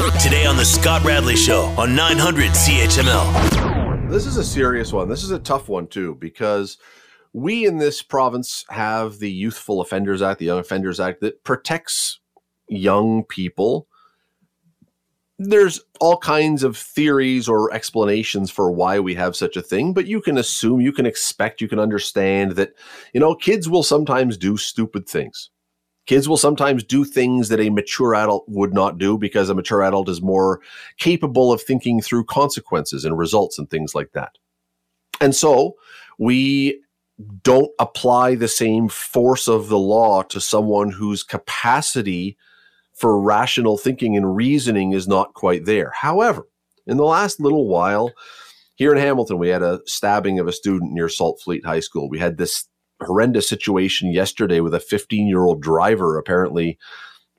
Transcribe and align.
Today 0.00 0.46
on 0.46 0.56
The 0.56 0.64
Scott 0.64 1.04
Radley 1.04 1.36
Show 1.36 1.64
on 1.76 1.94
900 1.94 2.50
CHML. 2.52 4.10
This 4.10 4.24
is 4.24 4.38
a 4.38 4.44
serious 4.44 4.92
one. 4.92 5.08
This 5.08 5.22
is 5.22 5.30
a 5.30 5.38
tough 5.38 5.68
one, 5.68 5.86
too, 5.86 6.14
because 6.14 6.78
we 7.34 7.66
in 7.66 7.76
this 7.76 8.02
province 8.02 8.64
have 8.70 9.18
the 9.18 9.30
Youthful 9.30 9.80
Offenders 9.80 10.22
Act, 10.22 10.38
the 10.38 10.46
Young 10.46 10.58
Offenders 10.58 11.00
Act, 11.00 11.20
that 11.20 11.44
protects 11.44 12.18
young 12.68 13.24
people. 13.24 13.88
There's 15.38 15.80
all 16.00 16.16
kinds 16.16 16.62
of 16.62 16.76
theories 16.78 17.48
or 17.48 17.72
explanations 17.72 18.50
for 18.50 18.70
why 18.70 19.00
we 19.00 19.14
have 19.16 19.36
such 19.36 19.56
a 19.56 19.62
thing, 19.62 19.92
but 19.92 20.06
you 20.06 20.22
can 20.22 20.38
assume, 20.38 20.80
you 20.80 20.92
can 20.92 21.06
expect, 21.06 21.60
you 21.60 21.68
can 21.68 21.78
understand 21.78 22.52
that, 22.52 22.72
you 23.12 23.20
know, 23.20 23.34
kids 23.34 23.68
will 23.68 23.82
sometimes 23.82 24.36
do 24.36 24.56
stupid 24.56 25.08
things. 25.08 25.50
Kids 26.10 26.28
will 26.28 26.36
sometimes 26.36 26.82
do 26.82 27.04
things 27.04 27.50
that 27.50 27.60
a 27.60 27.70
mature 27.70 28.16
adult 28.16 28.44
would 28.48 28.74
not 28.74 28.98
do 28.98 29.16
because 29.16 29.48
a 29.48 29.54
mature 29.54 29.80
adult 29.80 30.08
is 30.08 30.20
more 30.20 30.60
capable 30.98 31.52
of 31.52 31.62
thinking 31.62 32.00
through 32.00 32.24
consequences 32.24 33.04
and 33.04 33.16
results 33.16 33.60
and 33.60 33.70
things 33.70 33.94
like 33.94 34.10
that. 34.10 34.36
And 35.20 35.36
so 35.36 35.76
we 36.18 36.82
don't 37.44 37.70
apply 37.78 38.34
the 38.34 38.48
same 38.48 38.88
force 38.88 39.46
of 39.46 39.68
the 39.68 39.78
law 39.78 40.22
to 40.22 40.40
someone 40.40 40.90
whose 40.90 41.22
capacity 41.22 42.36
for 42.92 43.20
rational 43.20 43.78
thinking 43.78 44.16
and 44.16 44.34
reasoning 44.34 44.90
is 44.90 45.06
not 45.06 45.34
quite 45.34 45.64
there. 45.64 45.92
However, 45.94 46.48
in 46.88 46.96
the 46.96 47.04
last 47.04 47.38
little 47.38 47.68
while, 47.68 48.10
here 48.74 48.90
in 48.90 48.98
Hamilton, 48.98 49.38
we 49.38 49.48
had 49.48 49.62
a 49.62 49.78
stabbing 49.86 50.40
of 50.40 50.48
a 50.48 50.52
student 50.52 50.90
near 50.90 51.06
Saltfleet 51.06 51.64
High 51.64 51.78
School. 51.78 52.10
We 52.10 52.18
had 52.18 52.36
this 52.36 52.66
horrendous 53.02 53.48
situation 53.48 54.12
yesterday 54.12 54.60
with 54.60 54.74
a 54.74 54.80
15 54.80 55.26
year 55.26 55.42
old 55.42 55.60
driver 55.60 56.18
apparently 56.18 56.78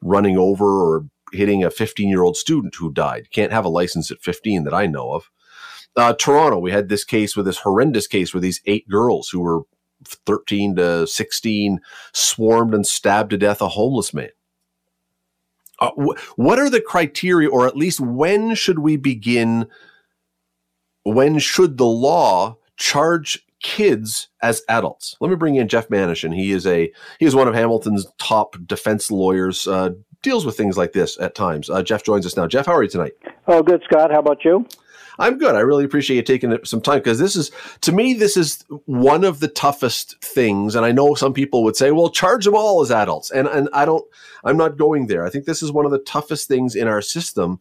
running 0.01 0.37
over 0.37 0.65
or 0.65 1.05
hitting 1.31 1.63
a 1.63 1.71
15 1.71 2.09
year 2.09 2.23
old 2.23 2.37
student 2.37 2.75
who 2.75 2.91
died. 2.91 3.29
Can't 3.31 3.51
have 3.51 3.65
a 3.65 3.69
license 3.69 4.11
at 4.11 4.21
15 4.21 4.63
that 4.63 4.73
I 4.73 4.87
know 4.87 5.13
of. 5.13 5.29
Uh, 5.95 6.13
Toronto, 6.13 6.57
we 6.57 6.71
had 6.71 6.89
this 6.89 7.03
case 7.03 7.35
with 7.35 7.45
this 7.45 7.59
horrendous 7.59 8.07
case 8.07 8.33
where 8.33 8.41
these 8.41 8.61
eight 8.65 8.87
girls 8.87 9.29
who 9.29 9.41
were 9.41 9.61
13 10.25 10.77
to 10.77 11.05
16 11.05 11.79
swarmed 12.13 12.73
and 12.73 12.87
stabbed 12.87 13.31
to 13.31 13.37
death 13.37 13.61
a 13.61 13.69
homeless 13.69 14.13
man. 14.13 14.29
Uh, 15.79 15.91
wh- 15.97 16.39
what 16.39 16.59
are 16.59 16.69
the 16.69 16.81
criteria, 16.81 17.49
or 17.49 17.67
at 17.67 17.75
least 17.75 17.99
when 17.99 18.55
should 18.55 18.79
we 18.79 18.95
begin? 18.95 19.67
When 21.03 21.39
should 21.39 21.77
the 21.77 21.85
law 21.85 22.57
charge 22.77 23.45
kids 23.61 24.27
as 24.41 24.61
adults? 24.69 25.15
Let 25.19 25.29
me 25.29 25.35
bring 25.35 25.55
in 25.55 25.67
Jeff 25.67 25.89
Manishen. 25.89 26.35
He 26.35 26.51
is 26.51 26.65
a 26.65 26.91
he 27.19 27.25
is 27.25 27.35
one 27.35 27.47
of 27.47 27.53
Hamilton's 27.53 28.07
top 28.17 28.55
defense 28.65 29.11
lawyers. 29.11 29.67
Uh, 29.67 29.91
deals 30.21 30.45
with 30.45 30.57
things 30.57 30.77
like 30.77 30.93
this 30.93 31.19
at 31.19 31.35
times. 31.35 31.69
Uh, 31.69 31.81
Jeff 31.81 32.03
joins 32.03 32.25
us 32.25 32.37
now. 32.37 32.47
Jeff, 32.47 32.65
how 32.65 32.73
are 32.73 32.83
you 32.83 32.89
tonight? 32.89 33.13
Oh, 33.47 33.63
good, 33.63 33.81
Scott. 33.83 34.11
How 34.11 34.19
about 34.19 34.45
you? 34.45 34.67
I'm 35.19 35.37
good. 35.37 35.55
I 35.55 35.59
really 35.59 35.83
appreciate 35.83 36.15
you 36.15 36.23
taking 36.23 36.57
some 36.63 36.81
time 36.81 36.99
because 36.99 37.19
this 37.19 37.35
is, 37.35 37.51
to 37.81 37.91
me, 37.91 38.13
this 38.13 38.37
is 38.37 38.63
one 38.85 39.23
of 39.23 39.39
the 39.39 39.47
toughest 39.47 40.23
things. 40.23 40.75
And 40.75 40.85
I 40.85 40.91
know 40.91 41.15
some 41.15 41.33
people 41.33 41.63
would 41.63 41.75
say, 41.75 41.91
well, 41.91 42.09
charge 42.09 42.45
them 42.45 42.55
all 42.55 42.81
as 42.81 42.91
adults. 42.91 43.29
And, 43.29 43.47
and 43.47 43.69
I 43.73 43.85
don't, 43.85 44.05
I'm 44.43 44.57
not 44.57 44.77
going 44.77 45.07
there. 45.07 45.25
I 45.25 45.29
think 45.29 45.45
this 45.45 45.61
is 45.61 45.71
one 45.71 45.85
of 45.85 45.91
the 45.91 45.99
toughest 45.99 46.47
things 46.47 46.75
in 46.75 46.87
our 46.87 47.01
system. 47.01 47.59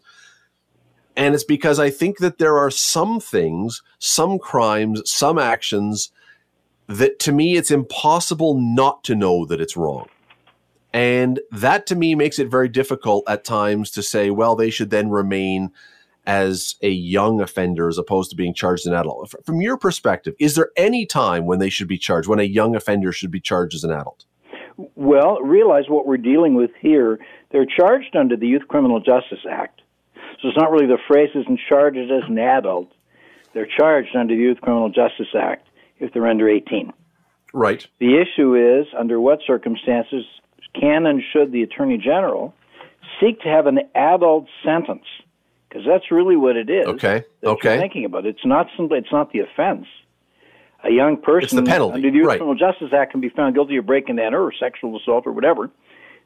And 1.21 1.35
it's 1.35 1.45
because 1.45 1.79
I 1.79 1.91
think 1.91 2.17
that 2.21 2.39
there 2.39 2.57
are 2.57 2.71
some 2.71 3.21
things, 3.21 3.83
some 3.99 4.39
crimes, 4.39 5.03
some 5.05 5.39
actions 5.39 6.11
that 6.87 7.19
to 7.19 7.31
me, 7.31 7.59
it's 7.59 7.71
impossible 7.71 8.59
not 8.59 9.05
to 9.05 9.15
know 9.15 9.45
that 9.45 9.61
it's 9.61 9.77
wrong. 9.77 10.09
And 10.95 11.39
that 11.53 11.87
to 11.89 11.95
me 11.95 12.15
makes 12.15 12.39
it 12.39 12.49
very 12.49 12.71
difficult 12.71 13.29
at 13.29 13.45
times 13.45 13.91
to 13.91 14.03
say, 14.03 14.31
well, 14.31 14.57
they 14.57 14.71
should 14.71 14.89
then 14.89 15.11
remain 15.11 15.73
as 16.25 16.77
a 16.81 16.89
young 16.89 17.43
offender 17.43 17.91
as 17.91 17.99
opposed 17.99 18.31
to 18.31 18.37
being 18.37 18.55
charged 18.55 18.87
an 18.87 18.95
adult. 18.95 19.35
From 19.45 19.61
your 19.61 19.77
perspective, 19.77 20.35
is 20.41 20.55
there 20.55 20.71
any 20.75 21.05
time 21.05 21.45
when 21.45 21.59
they 21.59 21.69
should 21.69 21.87
be 21.87 21.99
charged, 21.99 22.29
when 22.29 22.41
a 22.41 22.45
young 22.45 22.75
offender 22.75 23.13
should 23.13 23.31
be 23.31 23.41
charged 23.41 23.75
as 23.75 23.85
an 23.85 23.91
adult? 23.91 24.25
Well, 24.95 25.39
realize 25.43 25.85
what 25.87 26.07
we're 26.07 26.17
dealing 26.17 26.55
with 26.55 26.71
here. 26.81 27.19
They're 27.53 27.67
charged 27.67 28.17
under 28.17 28.39
the 28.39 28.47
Youth 28.47 28.67
Criminal 28.69 29.01
Justice 29.01 29.45
Act. 29.51 29.83
So 30.41 30.49
it's 30.49 30.57
not 30.57 30.71
really 30.71 30.87
the 30.87 30.99
phrase 31.07 31.31
isn't 31.35 31.61
charged 31.69 31.99
as 31.99 32.29
an 32.29 32.39
adult. 32.39 32.91
They're 33.53 33.69
charged 33.79 34.15
under 34.17 34.35
the 34.35 34.41
Youth 34.41 34.61
Criminal 34.61 34.89
Justice 34.89 35.35
Act 35.39 35.67
if 35.99 36.13
they're 36.13 36.27
under 36.27 36.49
18. 36.49 36.93
Right. 37.53 37.87
The 37.99 38.21
issue 38.21 38.55
is 38.55 38.87
under 38.99 39.21
what 39.21 39.41
circumstances 39.47 40.25
can 40.79 41.07
and 41.07 41.21
should 41.33 41.53
the 41.53 41.63
Attorney 41.63 41.99
General 41.99 42.55
seek 43.21 43.41
to 43.43 43.49
have 43.49 43.67
an 43.67 43.81
adult 43.95 44.47
sentence 44.65 45.05
because 45.69 45.85
that's 45.87 46.11
really 46.11 46.37
what 46.37 46.57
it 46.57 46.71
is. 46.71 46.87
Okay. 46.87 47.25
Okay. 47.45 47.79
thinking 47.79 48.05
about 48.05 48.27
it. 48.27 48.31
It's 48.31 48.47
not 48.47 48.67
simply. 48.77 48.99
It's 48.99 49.13
not 49.13 49.33
the 49.33 49.41
offense. 49.41 49.87
A 50.83 50.91
young 50.91 51.21
person 51.21 51.63
the 51.63 51.71
under 51.71 52.01
the 52.01 52.17
Youth 52.17 52.27
right. 52.27 52.39
Criminal 52.39 52.55
Justice 52.55 52.93
Act 52.97 53.13
can 53.13 53.21
be 53.21 53.29
found 53.29 53.55
guilty 53.55 53.77
of 53.77 53.87
breaking 53.87 54.19
and 54.19 54.21
enter 54.21 54.43
or 54.43 54.53
sexual 54.59 54.97
assault 54.97 55.27
or 55.27 55.33
whatever. 55.33 55.71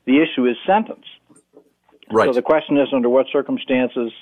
The 0.06 0.22
issue 0.22 0.46
is 0.46 0.56
sentence. 0.66 1.06
Right. 2.10 2.28
So 2.28 2.32
the 2.32 2.42
question 2.42 2.76
is, 2.78 2.88
under 2.92 3.08
what 3.08 3.26
circumstances 3.32 4.12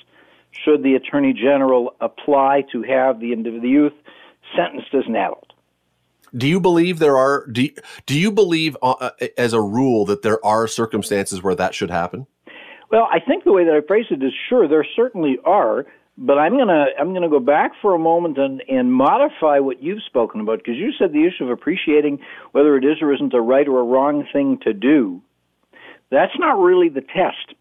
should 0.51 0.83
the 0.83 0.95
Attorney 0.95 1.33
General 1.33 1.95
apply 1.99 2.65
to 2.71 2.83
have 2.83 3.19
the, 3.19 3.35
the 3.35 3.67
youth 3.67 3.93
sentenced 4.55 4.93
as 4.93 5.03
an 5.07 5.15
adult? 5.15 5.53
Do 6.35 6.47
you 6.47 6.59
believe 6.59 6.99
there 6.99 7.17
are? 7.17 7.45
Do 7.47 7.63
you, 7.63 7.71
do 8.05 8.19
you 8.19 8.31
believe, 8.31 8.75
uh, 8.81 9.11
as 9.37 9.53
a 9.53 9.61
rule, 9.61 10.05
that 10.05 10.23
there 10.23 10.43
are 10.43 10.67
circumstances 10.67 11.43
where 11.43 11.55
that 11.55 11.75
should 11.75 11.91
happen? 11.91 12.25
Well, 12.89 13.07
I 13.11 13.19
think 13.19 13.43
the 13.43 13.51
way 13.51 13.65
that 13.65 13.73
I 13.73 13.81
phrase 13.85 14.05
it 14.09 14.23
is 14.23 14.33
sure 14.49 14.67
there 14.67 14.85
certainly 14.95 15.37
are, 15.45 15.85
but 16.17 16.37
I'm 16.37 16.57
gonna 16.57 16.85
I'm 16.99 17.13
gonna 17.13 17.29
go 17.29 17.39
back 17.39 17.71
for 17.81 17.93
a 17.93 17.99
moment 17.99 18.37
and 18.37 18.63
and 18.67 18.93
modify 18.93 19.59
what 19.59 19.81
you've 19.81 20.03
spoken 20.03 20.41
about 20.41 20.59
because 20.59 20.75
you 20.75 20.91
said 20.97 21.11
the 21.11 21.25
issue 21.25 21.43
of 21.43 21.49
appreciating 21.49 22.19
whether 22.51 22.77
it 22.77 22.85
is 22.85 22.97
or 23.01 23.13
isn't 23.13 23.33
a 23.33 23.41
right 23.41 23.67
or 23.67 23.79
a 23.79 23.83
wrong 23.83 24.27
thing 24.31 24.59
to 24.63 24.73
do. 24.73 25.21
That's 26.11 26.37
not 26.37 26.59
really 26.59 26.89
the 26.89 27.01
test. 27.01 27.55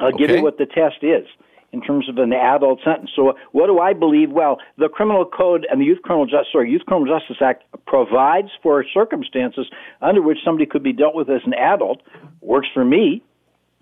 I'll 0.00 0.08
Okay. 0.08 0.26
give 0.26 0.36
you 0.36 0.42
what 0.42 0.58
the 0.58 0.66
test 0.66 1.02
is 1.02 1.26
in 1.72 1.80
terms 1.80 2.08
of 2.08 2.18
an 2.18 2.32
adult 2.32 2.80
sentence. 2.82 3.10
So, 3.14 3.36
what 3.52 3.66
do 3.66 3.78
I 3.78 3.92
believe? 3.92 4.30
Well, 4.30 4.58
the 4.78 4.88
Criminal 4.88 5.24
Code 5.24 5.66
and 5.70 5.80
the 5.80 5.84
Youth 5.84 6.02
Criminal 6.02 6.26
Justice 6.26 6.54
or 6.54 6.64
Youth 6.64 6.86
Criminal 6.86 7.18
Justice 7.18 7.38
Act 7.40 7.64
provides 7.86 8.50
for 8.62 8.84
circumstances 8.94 9.66
under 10.00 10.22
which 10.22 10.38
somebody 10.44 10.66
could 10.66 10.82
be 10.82 10.92
dealt 10.92 11.14
with 11.14 11.28
as 11.28 11.42
an 11.44 11.54
adult. 11.54 12.02
Works 12.40 12.68
for 12.72 12.84
me. 12.84 13.22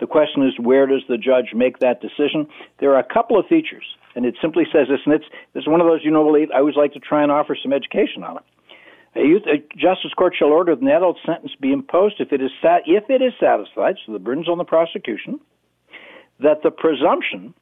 The 0.00 0.06
question 0.06 0.42
is, 0.46 0.58
where 0.58 0.86
does 0.86 1.02
the 1.08 1.16
judge 1.16 1.54
make 1.54 1.78
that 1.78 2.00
decision? 2.00 2.48
There 2.80 2.92
are 2.94 2.98
a 2.98 3.04
couple 3.14 3.38
of 3.38 3.46
features, 3.46 3.84
and 4.16 4.26
it 4.26 4.34
simply 4.42 4.64
says 4.72 4.88
this, 4.88 5.00
and 5.04 5.14
it's, 5.14 5.24
it's 5.54 5.68
one 5.68 5.80
of 5.80 5.86
those, 5.86 6.00
you 6.02 6.10
know, 6.10 6.24
believe 6.24 6.48
I 6.52 6.58
always 6.58 6.74
like 6.74 6.92
to 6.94 6.98
try 6.98 7.22
and 7.22 7.30
offer 7.30 7.56
some 7.62 7.72
education 7.72 8.24
on 8.24 8.38
it. 8.38 8.42
A, 9.14 9.20
youth, 9.20 9.42
a 9.46 9.58
justice 9.78 10.12
court 10.16 10.34
shall 10.36 10.48
order 10.48 10.74
that 10.74 10.82
an 10.82 10.88
adult 10.88 11.18
sentence 11.24 11.52
be 11.60 11.72
imposed 11.72 12.16
if 12.18 12.32
it 12.32 12.42
is 12.42 12.50
sat, 12.60 12.82
if 12.86 13.08
it 13.08 13.22
is 13.22 13.32
satisfied, 13.38 13.94
so 14.04 14.12
the 14.12 14.18
burden's 14.18 14.48
on 14.48 14.58
the 14.58 14.64
prosecution, 14.64 15.38
that 16.40 16.62
the 16.62 16.70
presumption 16.70 17.54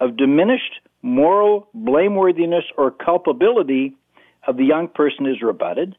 of 0.00 0.16
diminished 0.16 0.80
moral 1.02 1.68
blameworthiness 1.76 2.64
or 2.76 2.90
culpability 2.90 3.96
of 4.46 4.56
the 4.56 4.64
young 4.64 4.88
person 4.88 5.26
is 5.26 5.42
rebutted, 5.42 5.96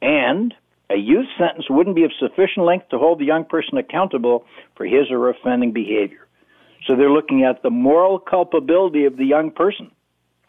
and 0.00 0.54
a 0.90 0.96
youth 0.96 1.26
sentence 1.38 1.66
wouldn't 1.70 1.96
be 1.96 2.04
of 2.04 2.10
sufficient 2.18 2.66
length 2.66 2.88
to 2.90 2.98
hold 2.98 3.18
the 3.18 3.24
young 3.24 3.44
person 3.44 3.78
accountable 3.78 4.44
for 4.76 4.84
his 4.84 5.10
or 5.10 5.20
her 5.20 5.30
offending 5.30 5.72
behavior. 5.72 6.26
So 6.86 6.96
they're 6.96 7.10
looking 7.10 7.44
at 7.44 7.62
the 7.62 7.70
moral 7.70 8.18
culpability 8.18 9.04
of 9.04 9.16
the 9.16 9.24
young 9.24 9.50
person. 9.50 9.90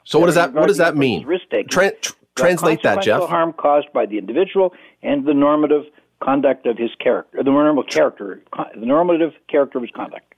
So 0.04 0.20
what 0.20 0.26
does 0.26 0.36
that 0.36 0.54
what 0.54 0.68
does 0.68 0.78
that 0.78 0.98
mean? 0.98 1.26
Tran- 1.70 2.00
tr- 2.02 2.14
translate 2.36 2.82
that, 2.84 3.02
Jeff. 3.02 3.30
harm 3.30 3.54
caused 3.54 3.92
by 3.94 4.06
the 4.06 4.18
individual 4.18 4.74
and 5.02 5.26
the 5.26 5.34
normative 5.34 5.84
conduct 6.22 6.66
of 6.66 6.78
his 6.78 6.90
character, 7.00 7.38
the 7.38 7.52
normative 7.52 7.90
character, 7.90 8.42
the 8.76 8.86
normative 8.86 9.34
character 9.48 9.78
of 9.78 9.84
his 9.84 9.92
conduct. 9.92 10.33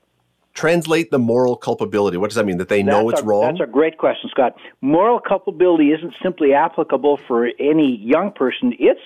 Translate 0.56 1.12
the 1.12 1.20
moral 1.20 1.58
culpability. 1.58 2.16
What 2.16 2.30
does 2.30 2.36
that 2.36 2.46
mean? 2.46 2.58
That 2.58 2.70
they 2.70 2.82
know 2.82 3.10
That's 3.10 3.20
it's 3.20 3.22
a, 3.22 3.26
wrong. 3.26 3.58
That's 3.58 3.70
a 3.70 3.72
great 3.72 3.98
question, 3.98 4.30
Scott. 4.32 4.56
Moral 4.80 5.20
culpability 5.20 5.92
isn't 5.92 6.14
simply 6.24 6.54
applicable 6.54 7.20
for 7.28 7.50
any 7.60 8.00
young 8.02 8.32
person. 8.32 8.74
It's 8.80 9.02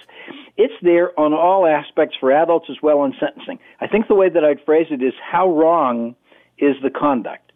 it's 0.57 0.73
there 0.83 1.19
on 1.19 1.33
all 1.33 1.65
aspects 1.65 2.15
for 2.19 2.31
adults 2.31 2.67
as 2.69 2.77
well 2.83 3.03
in 3.03 3.13
sentencing. 3.19 3.57
I 3.81 3.87
think 3.87 4.07
the 4.07 4.13
way 4.13 4.29
that 4.29 4.43
I'd 4.43 4.63
phrase 4.63 4.87
it 4.91 5.01
is 5.01 5.13
how 5.19 5.49
wrong 5.49 6.15
is 6.59 6.75
the 6.83 6.91
conduct. 6.91 7.51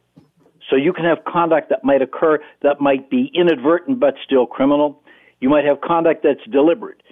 So 0.71 0.75
you 0.75 0.91
can 0.91 1.05
have 1.05 1.19
conduct 1.31 1.69
that 1.69 1.83
might 1.83 2.01
occur 2.01 2.39
that 2.63 2.81
might 2.81 3.11
be 3.11 3.29
inadvertent 3.35 3.99
but 3.99 4.15
still 4.25 4.47
criminal. 4.47 5.03
You 5.39 5.49
might 5.49 5.65
have 5.65 5.81
conduct 5.81 6.23
that's 6.23 6.39
deliberate 6.51 7.02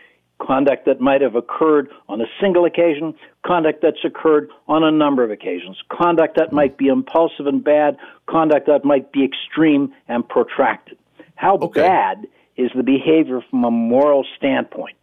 conduct 0.45 0.85
that 0.85 0.99
might 0.99 1.21
have 1.21 1.35
occurred 1.35 1.89
on 2.09 2.19
a 2.21 2.25
single 2.39 2.65
occasion, 2.65 3.13
conduct 3.45 3.81
that's 3.81 4.03
occurred 4.03 4.49
on 4.67 4.83
a 4.83 4.91
number 4.91 5.23
of 5.23 5.31
occasions, 5.31 5.77
conduct 5.89 6.35
that 6.37 6.51
might 6.51 6.77
be 6.77 6.87
impulsive 6.87 7.45
and 7.47 7.63
bad, 7.63 7.97
conduct 8.27 8.67
that 8.67 8.83
might 8.83 9.11
be 9.11 9.23
extreme 9.23 9.93
and 10.07 10.27
protracted. 10.27 10.97
How 11.35 11.57
Okay. 11.57 11.81
bad 11.81 12.27
is 12.57 12.71
the 12.75 12.83
behavior 12.83 13.41
from 13.49 13.63
a 13.63 13.71
moral 13.71 14.25
standpoint? 14.37 14.97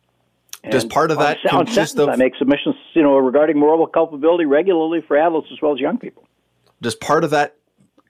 Does 0.71 0.85
part 0.85 1.11
of 1.11 1.19
that 1.19 1.39
on 1.53 1.67
consist 1.67 1.99
of- 1.99 2.09
I 2.09 2.17
make 2.17 2.35
submissions, 2.37 2.75
you 2.93 3.03
know, 3.03 3.17
regarding 3.17 3.59
moral 3.59 3.87
culpability 3.87 4.45
regularly 4.45 5.01
for 5.01 5.17
adults 5.17 5.49
as 5.53 5.63
well 5.63 5.73
as 5.73 5.81
young 5.81 5.99
people. 5.99 6.25
does 6.81 6.95
part 6.95 7.25
of 7.25 7.31
that 7.31 7.55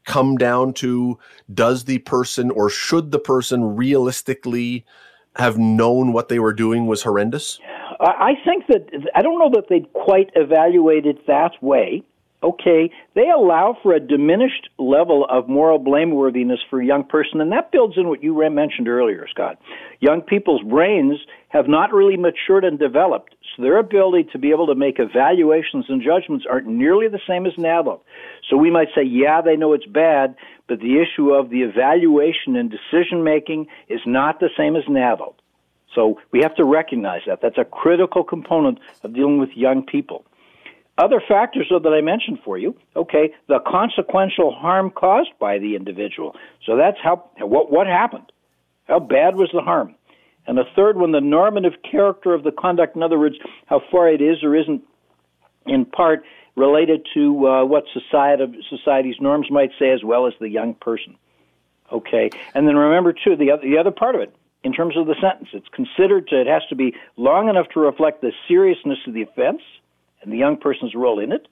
come 0.04 0.36
down 0.36 0.72
to 0.74 1.18
does 1.52 1.84
the 1.84 1.98
person 2.00 2.50
or 2.50 2.68
should 2.70 3.12
the 3.12 3.18
person 3.18 3.76
realistically 3.76 4.84
have 5.38 5.58
known 5.58 6.12
what 6.12 6.28
they 6.28 6.38
were 6.38 6.52
doing 6.52 6.86
was 6.86 7.02
horrendous? 7.02 7.60
I 8.00 8.34
think 8.44 8.66
that 8.68 8.88
I 9.14 9.22
don't 9.22 9.38
know 9.38 9.50
that 9.54 9.68
they'd 9.68 9.92
quite 9.92 10.30
evaluate 10.36 11.06
it 11.06 11.26
that 11.26 11.52
way 11.60 12.04
okay, 12.42 12.90
they 13.14 13.28
allow 13.30 13.76
for 13.82 13.94
a 13.94 14.00
diminished 14.00 14.68
level 14.78 15.26
of 15.28 15.48
moral 15.48 15.78
blameworthiness 15.78 16.58
for 16.70 16.80
a 16.80 16.86
young 16.86 17.04
person, 17.04 17.40
and 17.40 17.50
that 17.52 17.72
builds 17.72 17.96
in 17.96 18.08
what 18.08 18.22
you 18.22 18.48
mentioned 18.50 18.88
earlier, 18.88 19.26
Scott. 19.28 19.58
Young 20.00 20.22
people's 20.22 20.62
brains 20.62 21.18
have 21.48 21.66
not 21.68 21.92
really 21.92 22.16
matured 22.16 22.64
and 22.64 22.78
developed, 22.78 23.34
their 23.58 23.78
ability 23.78 24.28
to 24.32 24.38
be 24.38 24.50
able 24.50 24.66
to 24.68 24.74
make 24.74 24.98
evaluations 24.98 25.86
and 25.88 26.02
judgments 26.02 26.46
aren't 26.48 26.66
nearly 26.66 27.08
the 27.08 27.20
same 27.26 27.46
as 27.46 27.52
an 27.56 27.64
adult. 27.64 28.04
So 28.48 28.56
we 28.56 28.70
might 28.70 28.88
say, 28.94 29.02
yeah, 29.02 29.40
they 29.40 29.56
know 29.56 29.72
it's 29.72 29.86
bad, 29.86 30.36
but 30.68 30.80
the 30.80 31.00
issue 31.00 31.30
of 31.30 31.50
the 31.50 31.62
evaluation 31.62 32.56
and 32.56 32.70
decision 32.70 33.24
making 33.24 33.66
is 33.88 34.00
not 34.06 34.40
the 34.40 34.50
same 34.56 34.76
as 34.76 34.84
an 34.86 34.96
adult. 34.96 35.40
So 35.94 36.20
we 36.30 36.40
have 36.40 36.54
to 36.56 36.64
recognize 36.64 37.22
that. 37.26 37.40
That's 37.42 37.58
a 37.58 37.64
critical 37.64 38.22
component 38.22 38.78
of 39.02 39.14
dealing 39.14 39.38
with 39.38 39.50
young 39.54 39.84
people. 39.84 40.24
Other 40.98 41.22
factors 41.26 41.70
that 41.70 41.88
I 41.88 42.00
mentioned 42.00 42.40
for 42.44 42.58
you, 42.58 42.76
okay, 42.96 43.32
the 43.46 43.60
consequential 43.66 44.52
harm 44.52 44.90
caused 44.90 45.30
by 45.38 45.58
the 45.58 45.76
individual. 45.76 46.34
So 46.66 46.76
that's 46.76 46.98
how 47.02 47.24
what 47.38 47.70
what 47.70 47.86
happened. 47.86 48.32
How 48.88 48.98
bad 48.98 49.36
was 49.36 49.50
the 49.52 49.60
harm? 49.60 49.94
And 50.48 50.56
the 50.56 50.64
third 50.74 50.96
one, 50.96 51.12
the 51.12 51.20
normative 51.20 51.74
character 51.88 52.32
of 52.32 52.42
the 52.42 52.50
conduct. 52.50 52.96
In 52.96 53.02
other 53.02 53.18
words, 53.18 53.36
how 53.66 53.82
far 53.90 54.08
it 54.08 54.22
is 54.22 54.42
or 54.42 54.56
isn't, 54.56 54.82
in 55.66 55.84
part, 55.84 56.24
related 56.56 57.06
to 57.14 57.46
uh, 57.46 57.64
what 57.66 57.84
society, 57.92 58.44
society's 58.70 59.20
norms 59.20 59.48
might 59.50 59.70
say, 59.78 59.90
as 59.90 60.02
well 60.02 60.26
as 60.26 60.32
the 60.40 60.48
young 60.48 60.72
person. 60.74 61.16
Okay, 61.92 62.30
and 62.54 62.66
then 62.66 62.76
remember 62.76 63.12
too 63.12 63.36
the 63.36 63.50
other, 63.50 63.62
the 63.62 63.78
other 63.78 63.90
part 63.90 64.14
of 64.14 64.22
it 64.22 64.34
in 64.64 64.72
terms 64.72 64.96
of 64.96 65.06
the 65.06 65.14
sentence. 65.20 65.48
It's 65.52 65.68
considered 65.68 66.28
to, 66.28 66.40
it 66.40 66.46
has 66.46 66.62
to 66.70 66.74
be 66.74 66.94
long 67.16 67.48
enough 67.48 67.66
to 67.74 67.80
reflect 67.80 68.22
the 68.22 68.32
seriousness 68.48 68.98
of 69.06 69.14
the 69.14 69.22
offense 69.22 69.60
and 70.22 70.32
the 70.32 70.36
young 70.36 70.56
person's 70.56 70.94
role 70.94 71.20
in 71.20 71.30
it, 71.30 71.46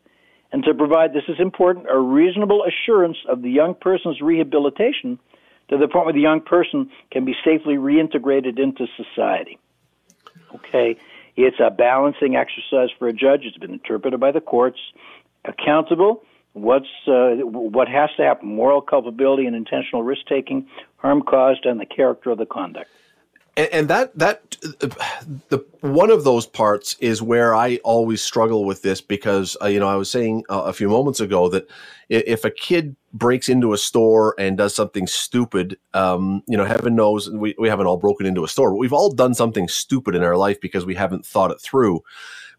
and 0.52 0.64
to 0.64 0.74
provide, 0.74 1.12
this 1.12 1.28
is 1.28 1.36
important, 1.38 1.86
a 1.90 1.98
reasonable 1.98 2.64
assurance 2.64 3.16
of 3.28 3.42
the 3.42 3.50
young 3.50 3.74
person's 3.74 4.20
rehabilitation 4.20 5.18
to 5.68 5.78
the 5.78 5.88
point 5.88 6.06
where 6.06 6.14
the 6.14 6.20
young 6.20 6.40
person 6.40 6.90
can 7.10 7.24
be 7.24 7.34
safely 7.44 7.74
reintegrated 7.74 8.58
into 8.58 8.86
society. 8.96 9.58
Okay? 10.54 10.96
It's 11.36 11.58
a 11.60 11.70
balancing 11.70 12.36
exercise 12.36 12.88
for 12.98 13.08
a 13.08 13.12
judge. 13.12 13.42
It's 13.44 13.58
been 13.58 13.72
interpreted 13.72 14.20
by 14.20 14.32
the 14.32 14.40
courts. 14.40 14.78
Accountable, 15.44 16.22
what's 16.54 16.86
uh, 17.06 17.36
what 17.44 17.88
has 17.88 18.10
to 18.16 18.22
happen: 18.22 18.54
moral 18.54 18.80
culpability 18.80 19.46
and 19.46 19.54
intentional 19.54 20.02
risk 20.02 20.22
taking, 20.26 20.66
harm 20.96 21.22
caused, 21.22 21.66
and 21.66 21.78
the 21.78 21.86
character 21.86 22.30
of 22.30 22.38
the 22.38 22.46
conduct 22.46 22.88
and, 23.56 23.68
and 23.72 23.88
that 23.88 24.16
that 24.18 24.56
the 25.48 25.64
one 25.80 26.10
of 26.10 26.24
those 26.24 26.46
parts 26.46 26.96
is 27.00 27.22
where 27.22 27.54
I 27.54 27.76
always 27.84 28.22
struggle 28.22 28.64
with 28.64 28.82
this 28.82 29.00
because 29.00 29.56
uh, 29.62 29.66
you 29.66 29.80
know 29.80 29.88
I 29.88 29.96
was 29.96 30.10
saying 30.10 30.44
uh, 30.48 30.62
a 30.66 30.72
few 30.72 30.88
moments 30.88 31.20
ago 31.20 31.48
that 31.48 31.68
if 32.08 32.44
a 32.44 32.50
kid 32.50 32.94
breaks 33.12 33.48
into 33.48 33.72
a 33.72 33.78
store 33.78 34.34
and 34.38 34.56
does 34.56 34.74
something 34.74 35.06
stupid, 35.06 35.76
um, 35.94 36.42
you 36.46 36.56
know, 36.56 36.64
heaven 36.64 36.94
knows 36.94 37.28
we, 37.30 37.54
we 37.58 37.68
haven't 37.68 37.86
all 37.86 37.96
broken 37.96 38.26
into 38.26 38.44
a 38.44 38.48
store, 38.48 38.70
but 38.70 38.76
we've 38.76 38.92
all 38.92 39.10
done 39.10 39.34
something 39.34 39.68
stupid 39.68 40.14
in 40.14 40.22
our 40.22 40.36
life 40.36 40.60
because 40.60 40.86
we 40.86 40.94
haven't 40.94 41.26
thought 41.26 41.50
it 41.50 41.60
through. 41.60 42.00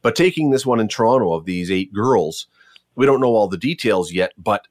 But 0.02 0.16
taking 0.16 0.50
this 0.50 0.66
one 0.66 0.80
in 0.80 0.88
Toronto 0.88 1.34
of 1.34 1.46
these 1.46 1.72
eight 1.72 1.94
girls, 1.94 2.48
we 2.96 3.06
don't 3.06 3.22
know 3.22 3.36
all 3.36 3.48
the 3.48 3.58
details 3.58 4.12
yet, 4.12 4.34
but 4.38 4.68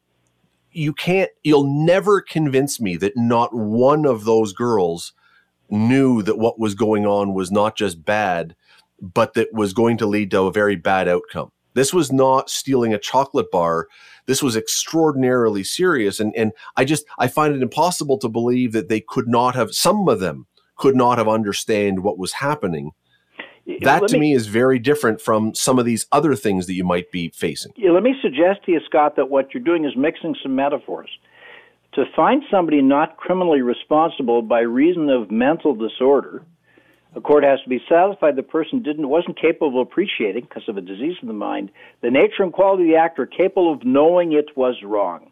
you 0.73 0.93
can't, 0.93 1.31
you'll 1.43 1.85
never 1.85 2.21
convince 2.21 2.81
me 2.81 2.97
that 2.99 3.17
not 3.17 3.55
one 3.55 4.05
of 4.05 4.25
those 4.25 4.53
girls 4.53 5.15
knew 5.71 6.23
that 6.23 6.39
what 6.39 6.59
was 6.59 6.75
going 6.75 7.07
on 7.07 7.35
was 7.35 7.51
not 7.51 7.77
just 7.77 8.05
bad, 8.05 8.55
but 9.01 9.35
that 9.35 9.53
was 9.53 9.73
going 9.73 9.99
to 9.99 10.07
lead 10.07 10.31
to 10.31 10.43
a 10.43 10.53
very 10.53 10.77
bad 10.77 11.09
outcome. 11.09 11.51
This 11.75 11.93
was 11.93 12.11
not 12.11 12.49
stealing 12.49 12.95
a 12.95 12.99
chocolate 12.99 13.51
bar. 13.51 13.87
This 14.25 14.43
was 14.43 14.57
extraordinarily 14.57 15.63
serious. 15.63 16.21
And, 16.21 16.35
and 16.35 16.53
I 16.77 16.87
just, 16.87 17.05
I 17.19 17.29
find 17.29 17.55
it 17.55 17.63
impossible 17.63 18.19
to 18.19 18.29
believe 18.29 18.73
that 18.73 18.89
they 18.89 19.01
could 19.01 19.29
not 19.29 19.55
have, 19.55 19.75
some 19.75 20.09
of 20.09 20.21
them 20.21 20.47
could 20.77 20.97
not 20.97 21.19
have 21.19 21.29
understand 21.29 22.03
what 22.03 22.19
was 22.19 22.33
happening. 22.33 22.93
That 23.83 24.07
to 24.09 24.15
me, 24.15 24.21
me, 24.21 24.33
is 24.33 24.47
very 24.47 24.79
different 24.79 25.21
from 25.21 25.55
some 25.55 25.79
of 25.79 25.85
these 25.85 26.07
other 26.13 26.35
things 26.35 26.67
that 26.67 26.75
you 26.75 26.85
might 26.85 27.11
be 27.11 27.31
facing. 27.35 27.73
Yeah, 27.77 27.91
let 27.91 28.05
me 28.05 28.15
suggest 28.23 28.65
to 28.65 28.73
you, 28.73 28.81
Scott, 28.87 29.17
that 29.17 29.29
what 29.29 29.53
you're 29.53 29.63
doing 29.63 29.85
is 29.85 29.97
mixing 29.97 30.37
some 30.43 30.55
metaphors 30.55 31.11
to 31.97 32.05
find 32.15 32.43
somebody 32.51 32.83
not 32.83 33.17
criminally 33.17 33.63
responsible 33.63 34.43
by 34.43 34.61
reason 34.61 35.09
of 35.09 35.31
mental 35.31 35.75
disorder, 35.75 36.43
a 37.17 37.21
court 37.23 37.43
has 37.43 37.59
to 37.63 37.71
be 37.71 37.81
satisfied 37.89 38.37
the 38.37 38.43
person 38.43 38.83
didn't 38.83 39.09
wasn't 39.09 39.41
capable 39.41 39.81
of 39.81 39.89
appreciating 39.89 40.43
because 40.43 40.69
of 40.69 40.77
a 40.77 40.83
disease 40.83 41.17
of 41.23 41.29
the 41.29 41.35
mind 41.35 41.71
the 42.03 42.11
nature 42.11 42.43
and 42.43 42.53
quality 42.53 42.85
of 42.85 42.89
the 42.91 42.97
act 42.97 43.19
or 43.19 43.27
capable 43.27 43.73
of 43.73 43.85
knowing 43.85 44.33
it 44.33 44.55
was 44.55 44.77
wrong. 44.85 45.31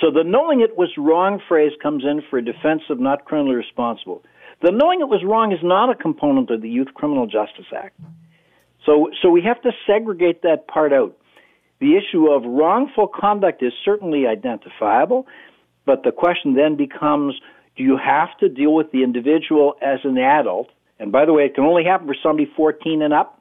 So 0.00 0.10
the 0.10 0.24
knowing 0.24 0.60
it 0.60 0.76
was 0.76 0.90
wrong 0.98 1.40
phrase 1.48 1.70
comes 1.80 2.02
in 2.02 2.20
for 2.28 2.38
a 2.38 2.44
defense 2.44 2.82
of 2.90 2.98
not 2.98 3.24
criminally 3.24 3.54
responsible. 3.54 4.24
The 4.60 4.72
knowing 4.72 5.00
it 5.00 5.08
was 5.08 5.22
wrong 5.24 5.52
is 5.52 5.60
not 5.62 5.88
a 5.88 5.94
component 5.94 6.50
of 6.50 6.60
the 6.60 6.68
Youth 6.68 6.92
Criminal 6.94 7.26
Justice 7.26 7.70
Act. 7.74 7.98
So 8.84 9.10
so 9.22 9.30
we 9.30 9.42
have 9.42 9.62
to 9.62 9.70
segregate 9.86 10.42
that 10.42 10.66
part 10.66 10.92
out. 10.92 11.16
The 11.78 11.96
issue 11.96 12.26
of 12.32 12.42
wrongful 12.44 13.06
conduct 13.06 13.62
is 13.62 13.72
certainly 13.84 14.26
identifiable. 14.26 15.28
But 15.86 16.02
the 16.02 16.12
question 16.12 16.54
then 16.54 16.76
becomes 16.76 17.34
do 17.76 17.82
you 17.82 17.96
have 17.96 18.36
to 18.38 18.48
deal 18.48 18.72
with 18.72 18.92
the 18.92 19.02
individual 19.02 19.74
as 19.82 20.00
an 20.04 20.16
adult? 20.18 20.68
And 20.98 21.10
by 21.10 21.24
the 21.24 21.32
way, 21.32 21.44
it 21.44 21.54
can 21.54 21.64
only 21.64 21.84
happen 21.84 22.06
for 22.06 22.16
somebody 22.22 22.50
14 22.56 23.02
and 23.02 23.12
up. 23.12 23.40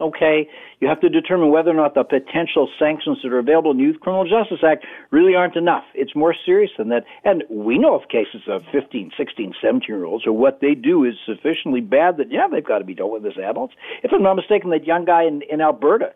Okay, 0.00 0.48
you 0.80 0.88
have 0.88 1.00
to 1.00 1.08
determine 1.08 1.50
whether 1.50 1.70
or 1.70 1.74
not 1.74 1.94
the 1.94 2.02
potential 2.02 2.68
sanctions 2.76 3.18
that 3.22 3.32
are 3.32 3.38
available 3.38 3.70
in 3.70 3.76
the 3.76 3.84
Youth 3.84 4.00
Criminal 4.00 4.24
Justice 4.24 4.58
Act 4.66 4.84
really 5.12 5.36
aren't 5.36 5.54
enough. 5.54 5.84
It's 5.94 6.16
more 6.16 6.34
serious 6.44 6.72
than 6.76 6.88
that. 6.88 7.04
And 7.22 7.44
we 7.48 7.78
know 7.78 7.94
of 7.94 8.08
cases 8.08 8.42
of 8.48 8.62
15, 8.72 9.12
16, 9.16 9.54
17 9.62 9.86
year 9.86 10.04
olds 10.04 10.26
where 10.26 10.32
what 10.32 10.60
they 10.60 10.74
do 10.74 11.04
is 11.04 11.14
sufficiently 11.24 11.80
bad 11.80 12.16
that, 12.16 12.32
yeah, 12.32 12.48
they've 12.50 12.64
got 12.64 12.78
to 12.78 12.84
be 12.84 12.94
dealt 12.94 13.12
with 13.12 13.24
as 13.26 13.38
adults. 13.38 13.74
If 14.02 14.12
I'm 14.12 14.24
not 14.24 14.34
mistaken, 14.34 14.70
that 14.70 14.84
young 14.84 15.04
guy 15.04 15.22
in, 15.22 15.42
in 15.42 15.60
Alberta, 15.60 16.14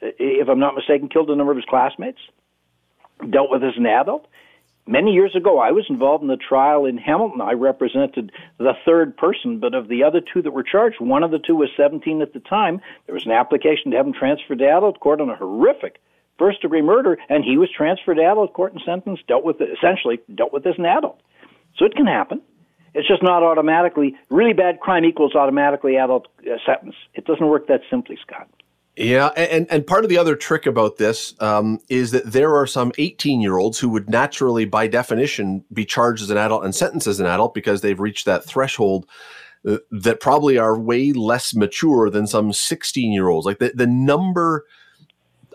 if 0.00 0.48
I'm 0.48 0.58
not 0.58 0.74
mistaken, 0.74 1.08
killed 1.08 1.30
a 1.30 1.36
number 1.36 1.52
of 1.52 1.58
his 1.58 1.66
classmates, 1.66 2.18
dealt 3.30 3.52
with 3.52 3.62
as 3.62 3.74
an 3.76 3.86
adult 3.86 4.26
many 4.88 5.12
years 5.12 5.36
ago, 5.36 5.58
I 5.58 5.70
was 5.70 5.84
involved 5.88 6.22
in 6.22 6.28
the 6.28 6.36
trial 6.36 6.86
in 6.86 6.96
Hamilton. 6.96 7.40
I 7.40 7.52
represented 7.52 8.32
the 8.58 8.72
third 8.84 9.16
person, 9.16 9.60
but 9.60 9.74
of 9.74 9.88
the 9.88 10.02
other 10.02 10.20
two 10.20 10.42
that 10.42 10.52
were 10.52 10.62
charged, 10.62 11.00
one 11.00 11.22
of 11.22 11.30
the 11.30 11.38
two 11.38 11.54
was 11.54 11.68
17 11.76 12.22
at 12.22 12.32
the 12.32 12.40
time. 12.40 12.80
There 13.06 13.14
was 13.14 13.26
an 13.26 13.32
application 13.32 13.90
to 13.90 13.96
have 13.96 14.06
him 14.06 14.12
transferred 14.12 14.58
to 14.58 14.64
adult 14.64 15.00
court 15.00 15.20
on 15.20 15.30
a 15.30 15.36
horrific 15.36 16.00
first 16.38 16.62
degree 16.62 16.82
murder, 16.82 17.18
and 17.28 17.44
he 17.44 17.58
was 17.58 17.68
transferred 17.76 18.14
to 18.14 18.22
adult 18.22 18.52
court 18.54 18.72
and 18.72 18.82
sentenced, 18.84 19.26
dealt 19.26 19.44
with 19.44 19.60
it, 19.60 19.70
essentially 19.76 20.20
dealt 20.34 20.52
with 20.52 20.66
as 20.66 20.74
an 20.78 20.86
adult. 20.86 21.20
So 21.76 21.84
it 21.84 21.94
can 21.94 22.06
happen. 22.06 22.40
It's 22.94 23.06
just 23.06 23.22
not 23.22 23.42
automatically 23.42 24.16
really 24.30 24.54
bad 24.54 24.80
crime 24.80 25.04
equals 25.04 25.34
automatically 25.34 25.96
adult 25.96 26.28
uh, 26.40 26.56
sentence. 26.64 26.94
It 27.14 27.26
doesn't 27.26 27.46
work 27.46 27.66
that 27.68 27.82
simply, 27.90 28.18
Scott. 28.22 28.48
Yeah, 28.98 29.28
and 29.36 29.70
and 29.70 29.86
part 29.86 30.02
of 30.02 30.10
the 30.10 30.18
other 30.18 30.34
trick 30.34 30.66
about 30.66 30.96
this 30.96 31.32
um, 31.40 31.78
is 31.88 32.10
that 32.10 32.32
there 32.32 32.56
are 32.56 32.66
some 32.66 32.90
18 32.98 33.40
year 33.40 33.56
olds 33.56 33.78
who 33.78 33.88
would 33.90 34.10
naturally, 34.10 34.64
by 34.64 34.88
definition, 34.88 35.64
be 35.72 35.84
charged 35.84 36.20
as 36.20 36.30
an 36.30 36.36
adult 36.36 36.64
and 36.64 36.74
sentenced 36.74 37.06
as 37.06 37.20
an 37.20 37.26
adult 37.26 37.54
because 37.54 37.80
they've 37.80 38.00
reached 38.00 38.26
that 38.26 38.44
threshold. 38.44 39.06
Uh, 39.66 39.78
that 39.90 40.20
probably 40.20 40.58
are 40.58 40.78
way 40.78 41.12
less 41.12 41.54
mature 41.54 42.10
than 42.10 42.26
some 42.26 42.52
16 42.52 43.12
year 43.12 43.28
olds. 43.28 43.46
Like 43.46 43.60
the 43.60 43.70
the 43.72 43.86
number, 43.86 44.66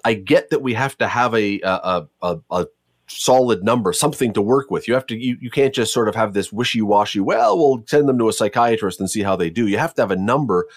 I 0.06 0.14
get 0.14 0.50
that 0.52 0.62
we 0.62 0.74
have 0.76 0.98
to 1.00 1.08
have 1.10 1.34
a 1.36 1.60
a, 1.64 2.08
a, 2.22 2.38
a 2.50 2.68
solid 3.08 3.62
number, 3.62 3.92
something 3.92 4.32
to 4.34 4.42
work 4.42 4.72
with. 4.72 4.88
You 4.88 4.94
have 4.94 5.06
to 5.08 5.18
you, 5.18 5.38
you 5.42 5.50
can't 5.50 5.76
just 5.76 5.94
sort 5.94 6.08
of 6.08 6.16
have 6.16 6.34
this 6.34 6.54
wishy 6.54 6.82
washy. 6.82 7.20
Well, 7.20 7.58
we'll 7.58 7.84
send 7.88 8.08
them 8.08 8.20
to 8.20 8.30
a 8.30 8.34
psychiatrist 8.34 9.02
and 9.02 9.12
see 9.12 9.24
how 9.24 9.36
they 9.36 9.50
do. 9.50 9.68
You 9.68 9.80
have 9.80 9.94
to 9.96 10.02
have 10.02 10.12
a 10.12 10.16
number 10.16 10.68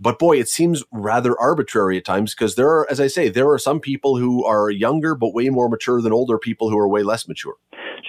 but 0.00 0.18
boy, 0.18 0.38
it 0.38 0.48
seems 0.48 0.82
rather 0.90 1.38
arbitrary 1.38 1.98
at 1.98 2.04
times 2.04 2.34
because 2.34 2.54
there 2.54 2.68
are, 2.68 2.86
as 2.90 3.00
I 3.00 3.06
say, 3.06 3.28
there 3.28 3.48
are 3.50 3.58
some 3.58 3.80
people 3.80 4.16
who 4.16 4.44
are 4.44 4.70
younger 4.70 5.14
but 5.14 5.34
way 5.34 5.50
more 5.50 5.68
mature 5.68 6.00
than 6.00 6.12
older 6.12 6.38
people 6.38 6.70
who 6.70 6.78
are 6.78 6.88
way 6.88 7.02
less 7.02 7.28
mature. 7.28 7.54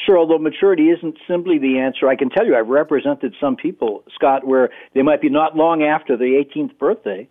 Sure, 0.06 0.18
although 0.18 0.40
maturity 0.40 0.90
isn't 0.90 1.18
simply 1.28 1.60
the 1.60 1.78
answer. 1.78 2.08
I 2.08 2.16
can 2.16 2.30
tell 2.30 2.46
you, 2.46 2.56
I've 2.56 2.70
represented 2.70 3.36
some 3.42 3.58
people, 3.58 4.04
Scott, 4.16 4.48
where 4.48 4.70
they 4.96 5.02
might 5.02 5.22
be 5.22 5.30
not 5.30 5.56
long 5.56 5.84
after 5.84 6.16
the 6.16 6.44
18th 6.56 6.78
birthday. 6.80 7.28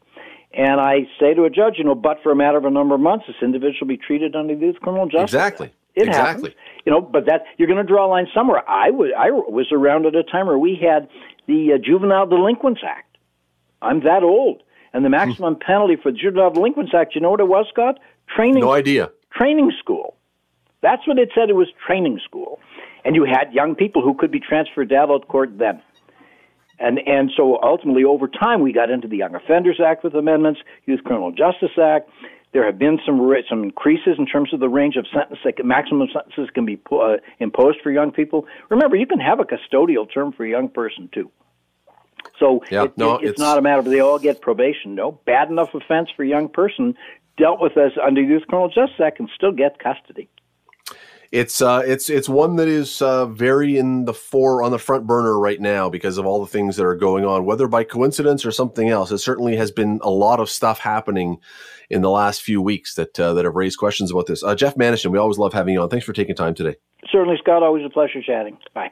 And 0.52 0.80
I 0.80 1.06
say 1.18 1.32
to 1.34 1.44
a 1.44 1.50
judge, 1.50 1.74
you 1.78 1.84
know, 1.84 1.94
but 1.94 2.18
for 2.22 2.30
a 2.30 2.36
matter 2.36 2.58
of 2.58 2.64
a 2.64 2.70
number 2.70 2.94
of 2.94 3.00
months, 3.00 3.24
this 3.26 3.36
individual 3.42 3.78
will 3.82 3.88
be 3.88 3.96
treated 3.96 4.36
under 4.36 4.54
the 4.54 4.74
Criminal 4.82 5.06
Justice 5.06 5.32
Exactly. 5.32 5.72
It 5.94 6.08
exactly. 6.08 6.50
happens. 6.50 6.54
You 6.84 6.92
know, 6.92 7.00
but 7.00 7.26
that 7.26 7.44
you're 7.56 7.68
going 7.68 7.84
to 7.84 7.90
draw 7.90 8.06
a 8.06 8.10
line 8.10 8.26
somewhere. 8.34 8.68
I 8.68 8.90
was 8.90 9.10
I 9.16 9.30
was 9.30 9.66
around 9.72 10.06
at 10.06 10.14
a 10.14 10.22
time 10.22 10.46
where 10.46 10.58
we 10.58 10.78
had 10.80 11.08
the 11.46 11.72
uh, 11.74 11.78
Juvenile 11.78 12.26
Delinquents 12.26 12.80
Act 12.86 13.09
I'm 13.82 14.00
that 14.04 14.22
old. 14.22 14.62
And 14.92 15.04
the 15.04 15.08
hmm. 15.08 15.12
maximum 15.12 15.56
penalty 15.56 15.96
for 15.96 16.12
the 16.12 16.18
Juvenile 16.18 16.50
Delinquents 16.50 16.92
Act, 16.94 17.14
you 17.14 17.20
know 17.20 17.30
what 17.30 17.40
it 17.40 17.48
was, 17.48 17.66
Scott? 17.70 17.98
Training. 18.34 18.60
No 18.60 18.72
idea. 18.72 19.10
Training 19.32 19.72
school. 19.78 20.16
That's 20.82 21.06
what 21.06 21.18
it 21.18 21.30
said. 21.34 21.50
It 21.50 21.56
was 21.56 21.68
training 21.86 22.20
school, 22.24 22.58
and 23.04 23.14
you 23.14 23.24
had 23.24 23.52
young 23.52 23.74
people 23.74 24.02
who 24.02 24.14
could 24.14 24.30
be 24.30 24.40
transferred 24.40 24.88
to 24.88 25.02
adult 25.02 25.28
court 25.28 25.58
then. 25.58 25.82
And 26.78 26.98
and 27.06 27.30
so 27.36 27.58
ultimately, 27.62 28.04
over 28.04 28.26
time, 28.26 28.62
we 28.62 28.72
got 28.72 28.90
into 28.90 29.06
the 29.06 29.18
Young 29.18 29.34
Offenders 29.34 29.80
Act 29.84 30.02
with 30.02 30.14
amendments, 30.14 30.60
Youth 30.86 31.04
Criminal 31.04 31.30
Justice 31.30 31.76
Act. 31.80 32.08
There 32.52 32.64
have 32.64 32.78
been 32.78 32.98
some 33.04 33.20
some 33.48 33.62
increases 33.62 34.16
in 34.18 34.26
terms 34.26 34.52
of 34.54 34.60
the 34.60 34.68
range 34.68 34.96
of 34.96 35.06
sentences, 35.12 35.44
maximum 35.62 36.08
sentences 36.12 36.48
can 36.52 36.64
be 36.64 36.80
uh, 36.90 37.18
imposed 37.38 37.78
for 37.82 37.92
young 37.92 38.10
people. 38.10 38.46
Remember, 38.70 38.96
you 38.96 39.06
can 39.06 39.20
have 39.20 39.38
a 39.38 39.44
custodial 39.44 40.12
term 40.12 40.32
for 40.32 40.44
a 40.44 40.48
young 40.48 40.68
person 40.68 41.08
too. 41.12 41.30
So 42.38 42.62
yeah, 42.70 42.84
it, 42.84 42.96
no, 42.96 43.16
it, 43.16 43.22
it's, 43.22 43.30
it's, 43.32 43.38
not 43.40 43.58
a 43.58 43.62
matter 43.62 43.80
of 43.80 43.84
they 43.86 44.00
all 44.00 44.18
get 44.18 44.40
probation. 44.40 44.94
No, 44.94 45.12
bad 45.26 45.50
enough 45.50 45.74
offense 45.74 46.08
for 46.16 46.24
a 46.24 46.28
young 46.28 46.48
person 46.48 46.94
dealt 47.36 47.60
with 47.60 47.76
as 47.76 47.92
under 48.04 48.20
Youth 48.20 48.42
Criminal 48.48 48.68
Justice 48.68 49.00
Act 49.02 49.16
can 49.16 49.28
still 49.34 49.52
get 49.52 49.78
custody. 49.78 50.28
It's 51.32 51.62
uh, 51.62 51.82
it's 51.86 52.10
it's 52.10 52.28
one 52.28 52.56
that 52.56 52.66
is 52.66 53.00
uh, 53.00 53.26
very 53.26 53.78
in 53.78 54.04
the 54.04 54.12
fore 54.12 54.64
on 54.64 54.72
the 54.72 54.80
front 54.80 55.06
burner 55.06 55.38
right 55.38 55.60
now 55.60 55.88
because 55.88 56.18
of 56.18 56.26
all 56.26 56.40
the 56.40 56.50
things 56.50 56.76
that 56.76 56.84
are 56.84 56.96
going 56.96 57.24
on, 57.24 57.44
whether 57.44 57.68
by 57.68 57.84
coincidence 57.84 58.44
or 58.44 58.50
something 58.50 58.88
else. 58.88 59.12
It 59.12 59.18
certainly 59.18 59.56
has 59.56 59.70
been 59.70 60.00
a 60.02 60.10
lot 60.10 60.40
of 60.40 60.50
stuff 60.50 60.80
happening 60.80 61.38
in 61.88 62.02
the 62.02 62.10
last 62.10 62.42
few 62.42 62.60
weeks 62.60 62.96
that 62.96 63.18
uh, 63.20 63.32
that 63.34 63.44
have 63.44 63.54
raised 63.54 63.78
questions 63.78 64.10
about 64.10 64.26
this. 64.26 64.42
Uh, 64.42 64.56
Jeff 64.56 64.74
Manishen, 64.74 65.12
we 65.12 65.18
always 65.18 65.38
love 65.38 65.52
having 65.52 65.74
you 65.74 65.82
on. 65.82 65.88
Thanks 65.88 66.04
for 66.04 66.12
taking 66.12 66.34
time 66.34 66.54
today. 66.54 66.74
Certainly, 67.12 67.36
Scott. 67.40 67.62
Always 67.62 67.84
a 67.84 67.90
pleasure 67.90 68.20
chatting. 68.22 68.58
Bye. 68.74 68.90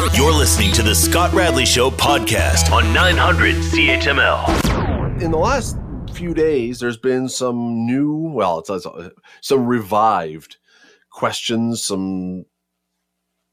You're 0.00 0.32
listening 0.32 0.72
to 0.72 0.82
the 0.82 0.94
Scott 0.94 1.30
Radley 1.34 1.66
Show 1.66 1.90
podcast 1.90 2.72
on 2.72 2.90
900 2.94 3.56
CHML. 3.56 5.20
In 5.20 5.30
the 5.30 5.36
last 5.36 5.76
few 6.14 6.32
days, 6.32 6.80
there's 6.80 6.96
been 6.96 7.28
some 7.28 7.84
new, 7.84 8.30
well, 8.32 8.60
it's, 8.60 8.70
it's 8.70 8.86
some 9.42 9.66
revived 9.66 10.56
questions, 11.10 11.84
some 11.84 12.46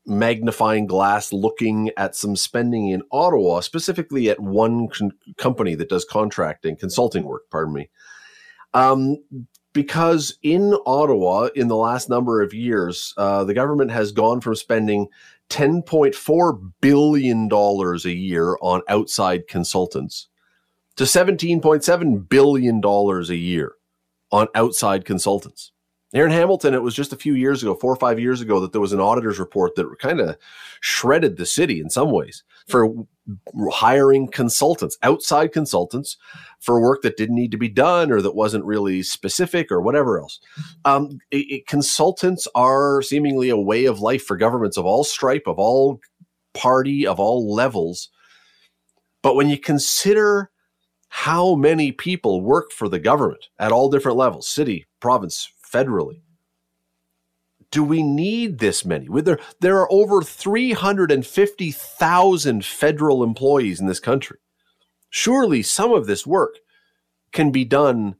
magnifying 0.06 0.88
glass 0.88 1.34
looking 1.34 1.92
at 1.98 2.16
some 2.16 2.38
spending 2.38 2.92
in 2.92 3.04
Ottawa, 3.12 3.60
specifically 3.60 4.30
at 4.30 4.40
one 4.40 4.88
con- 4.88 5.12
company 5.38 5.76
that 5.76 5.90
does 5.90 6.06
contracting, 6.06 6.78
consulting 6.78 7.26
work, 7.26 7.44
pardon 7.52 7.74
me. 7.74 7.90
Um, 8.74 9.18
because 9.74 10.40
in 10.42 10.76
Ottawa, 10.86 11.50
in 11.56 11.68
the 11.68 11.76
last 11.76 12.10
number 12.10 12.42
of 12.42 12.54
years, 12.54 13.14
uh, 13.18 13.44
the 13.44 13.54
government 13.54 13.92
has 13.92 14.12
gone 14.12 14.42
from 14.42 14.56
spending 14.56 15.08
$10.4 15.50 16.72
billion 16.82 17.50
a 17.52 18.10
year 18.10 18.58
on 18.62 18.82
outside 18.90 19.48
consultants 19.48 20.28
to 20.98 21.04
$17.7 21.04 22.30
billion 22.30 22.82
a 22.84 23.34
year 23.36 23.74
on 24.32 24.48
outside 24.56 25.06
consultants. 25.06 25.72
In 26.14 26.30
Hamilton, 26.32 26.74
it 26.74 26.82
was 26.82 26.96
just 26.96 27.14
a 27.14 27.18
few 27.18 27.34
years 27.34 27.62
ago, 27.62 27.76
four 27.76 27.92
or 27.92 27.98
five 27.98 28.20
years 28.20 28.42
ago, 28.42 28.60
that 28.60 28.72
there 28.72 28.82
was 28.82 28.94
an 28.94 29.00
auditor's 29.00 29.40
report 29.40 29.76
that 29.76 30.00
kind 30.00 30.20
of 30.20 30.38
shredded 30.80 31.38
the 31.38 31.46
city 31.46 31.80
in 31.80 31.90
some 31.90 32.12
ways 32.12 32.44
for 32.68 32.94
hiring 33.72 34.28
consultants, 34.28 34.98
outside 35.04 35.52
consultants, 35.52 36.18
for 36.60 36.82
work 36.82 37.02
that 37.02 37.18
didn't 37.18 37.36
need 37.36 37.52
to 37.52 37.58
be 37.58 37.70
done 37.70 38.12
or 38.12 38.22
that 38.22 38.36
wasn't 38.36 38.64
really 38.66 39.04
specific 39.04 39.72
or 39.72 39.82
whatever 39.82 40.20
else. 40.20 40.40
Um, 40.86 41.20
it, 41.32 41.46
it, 41.50 41.68
consultants 41.68 42.48
are 42.56 43.02
seemingly 43.02 43.50
a 43.50 43.58
way 43.58 43.86
of 43.86 44.00
life 44.00 44.24
for 44.24 44.38
governments 44.38 44.78
of 44.78 44.86
all 44.86 45.04
stripe, 45.04 45.44
of 45.46 45.60
all 45.60 46.00
party, 46.54 47.06
of 47.06 47.20
all 47.20 47.54
levels. 47.54 48.10
But 49.22 49.36
when 49.36 49.50
you 49.50 49.58
consider 49.58 50.52
how 51.10 51.56
many 51.56 51.92
people 51.92 52.42
work 52.42 52.72
for 52.72 52.90
the 52.90 53.00
government 53.00 53.48
at 53.60 53.72
all 53.72 53.90
different 53.90 54.18
levels 54.18 54.50
city, 54.50 54.86
province, 55.00 55.50
federally. 55.74 56.22
Do 57.78 57.84
we 57.84 58.02
need 58.02 58.58
this 58.58 58.84
many? 58.86 59.08
There, 59.22 59.38
there 59.60 59.78
are 59.78 59.92
over 59.92 60.24
350,000 60.24 62.66
federal 62.66 63.24
employees 63.24 63.80
in 63.80 63.86
this 63.86 64.00
country. 64.00 64.40
Surely 65.12 65.62
some 65.62 65.92
of 65.92 66.08
this 66.08 66.26
work 66.26 66.56
can 67.32 67.52
be 67.52 67.64
done 67.64 68.16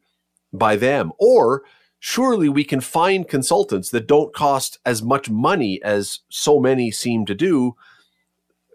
by 0.54 0.76
them, 0.76 1.12
or 1.18 1.64
surely 1.98 2.48
we 2.48 2.64
can 2.64 2.82
find 2.82 3.28
consultants 3.28 3.90
that 3.90 4.06
don't 4.06 4.32
cost 4.32 4.78
as 4.86 5.02
much 5.02 5.28
money 5.28 5.82
as 5.82 6.20
so 6.30 6.60
many 6.60 6.92
seem 6.92 7.26
to 7.26 7.34
do 7.34 7.74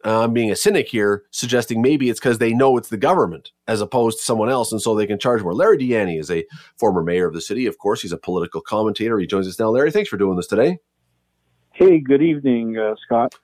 uh, 0.04 0.24
I'm 0.24 0.32
being 0.32 0.50
a 0.50 0.56
cynic 0.56 0.88
here, 0.88 1.24
suggesting 1.30 1.80
maybe 1.80 2.10
it's 2.10 2.18
because 2.18 2.38
they 2.38 2.52
know 2.52 2.76
it's 2.76 2.88
the 2.88 2.96
government 2.96 3.52
as 3.68 3.80
opposed 3.80 4.18
to 4.18 4.24
someone 4.24 4.48
else, 4.48 4.72
and 4.72 4.82
so 4.82 4.94
they 4.94 5.06
can 5.06 5.18
charge 5.18 5.42
more. 5.42 5.54
Larry 5.54 5.78
Di 5.78 6.16
is 6.16 6.30
a 6.30 6.44
former 6.76 7.02
mayor 7.02 7.26
of 7.26 7.34
the 7.34 7.40
city. 7.40 7.66
Of 7.66 7.78
course, 7.78 8.02
he's 8.02 8.12
a 8.12 8.18
political 8.18 8.60
commentator. 8.60 9.18
He 9.18 9.26
joins 9.26 9.46
us 9.46 9.58
now. 9.58 9.70
Larry, 9.70 9.92
thanks 9.92 10.08
for 10.08 10.16
doing 10.16 10.36
this 10.36 10.48
today. 10.48 10.78
Hey, 11.72 12.00
good 12.00 12.22
evening, 12.22 12.78
uh, 12.78 12.94
Scott. 13.04 13.34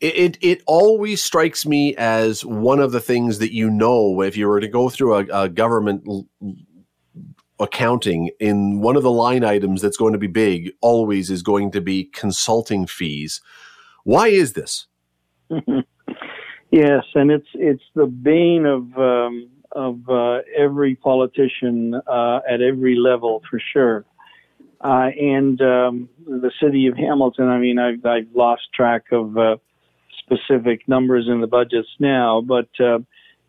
It, 0.00 0.16
it, 0.16 0.38
it 0.40 0.62
always 0.66 1.22
strikes 1.22 1.66
me 1.66 1.96
as 1.96 2.44
one 2.44 2.78
of 2.78 2.92
the 2.92 3.00
things 3.00 3.40
that 3.40 3.52
you 3.52 3.68
know 3.68 4.22
if 4.22 4.36
you 4.36 4.46
were 4.46 4.60
to 4.60 4.68
go 4.68 4.88
through 4.88 5.14
a, 5.16 5.44
a 5.44 5.48
government 5.48 6.04
l- 6.08 6.28
accounting 7.58 8.30
in 8.38 8.80
one 8.80 8.94
of 8.96 9.02
the 9.02 9.10
line 9.10 9.42
items 9.42 9.82
that's 9.82 9.96
going 9.96 10.12
to 10.12 10.18
be 10.18 10.28
big 10.28 10.70
always 10.80 11.30
is 11.30 11.42
going 11.42 11.72
to 11.72 11.80
be 11.80 12.04
consulting 12.04 12.86
fees. 12.86 13.40
Why 14.04 14.28
is 14.28 14.52
this? 14.52 14.86
yes, 16.70 17.04
and 17.14 17.30
it's 17.30 17.48
it's 17.54 17.82
the 17.94 18.06
bane 18.06 18.66
of 18.66 18.98
um, 18.98 19.48
of 19.72 20.08
uh, 20.08 20.38
every 20.56 20.94
politician 20.94 21.94
uh, 22.06 22.40
at 22.48 22.60
every 22.60 22.96
level 22.96 23.42
for 23.50 23.60
sure. 23.72 24.04
Uh, 24.80 25.08
and 25.20 25.60
um, 25.60 26.08
the 26.24 26.52
city 26.62 26.86
of 26.86 26.96
Hamilton, 26.96 27.48
I 27.48 27.58
mean, 27.58 27.78
I've, 27.80 28.04
I've 28.06 28.28
lost 28.32 28.62
track 28.72 29.06
of 29.10 29.36
uh, 29.36 29.56
specific 30.20 30.86
numbers 30.86 31.26
in 31.28 31.40
the 31.40 31.48
budgets 31.48 31.88
now, 31.98 32.40
but 32.40 32.68
uh, 32.78 32.98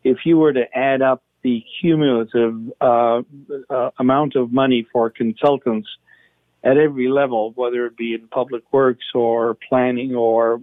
if 0.02 0.18
you 0.24 0.38
were 0.38 0.52
to 0.52 0.64
add 0.76 1.02
up 1.02 1.22
the 1.42 1.62
cumulative 1.80 2.54
uh, 2.80 3.22
amount 3.98 4.34
of 4.34 4.52
money 4.52 4.86
for 4.92 5.08
consultants 5.08 5.88
at 6.64 6.76
every 6.76 7.08
level, 7.08 7.52
whether 7.54 7.86
it 7.86 7.96
be 7.96 8.12
in 8.12 8.26
public 8.28 8.64
works 8.72 9.04
or 9.14 9.56
planning 9.68 10.14
or 10.14 10.60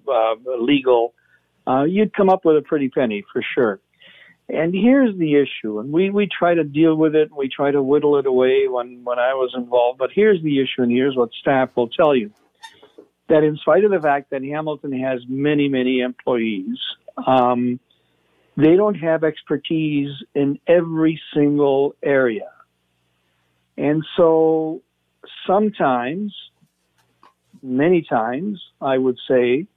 legal, 0.60 1.13
uh, 1.67 1.83
you'd 1.83 2.13
come 2.13 2.29
up 2.29 2.45
with 2.45 2.57
a 2.57 2.62
pretty 2.62 2.89
penny 2.89 3.24
for 3.31 3.43
sure. 3.55 3.79
And 4.50 4.74
here's 4.74 5.17
the 5.17 5.36
issue, 5.36 5.79
and 5.79 5.91
we, 5.91 6.09
we 6.09 6.27
try 6.27 6.53
to 6.53 6.63
deal 6.63 6.95
with 6.95 7.15
it, 7.15 7.29
and 7.29 7.38
we 7.38 7.50
try 7.50 7.71
to 7.71 7.83
whittle 7.83 8.17
it 8.17 8.25
away 8.25 8.69
when, 8.69 9.03
when 9.03 9.19
I 9.19 9.33
was 9.33 9.53
involved, 9.53 10.00
but 10.00 10.09
here's 10.13 10.41
the 10.41 10.62
issue, 10.62 10.83
and 10.83 10.91
here's 10.91 11.17
what 11.17 11.31
staff 11.33 11.69
will 11.75 11.89
tell 11.89 12.15
you. 12.15 12.31
That 13.27 13.43
in 13.43 13.57
spite 13.57 13.83
of 13.83 13.91
the 13.91 14.00
fact 14.00 14.29
that 14.29 14.41
Hamilton 14.43 14.97
has 15.01 15.19
many, 15.27 15.67
many 15.67 16.00
employees, 16.00 16.77
um, 17.25 17.77
they 18.55 18.77
don't 18.77 18.95
have 18.95 19.25
expertise 19.25 20.12
in 20.33 20.59
every 20.65 21.19
single 21.33 21.95
area. 22.01 22.50
And 23.77 24.05
so 24.15 24.81
sometimes, 25.45 26.33
many 27.62 28.01
times, 28.01 28.63
I 28.81 28.97
would 28.97 29.17
say, 29.27 29.67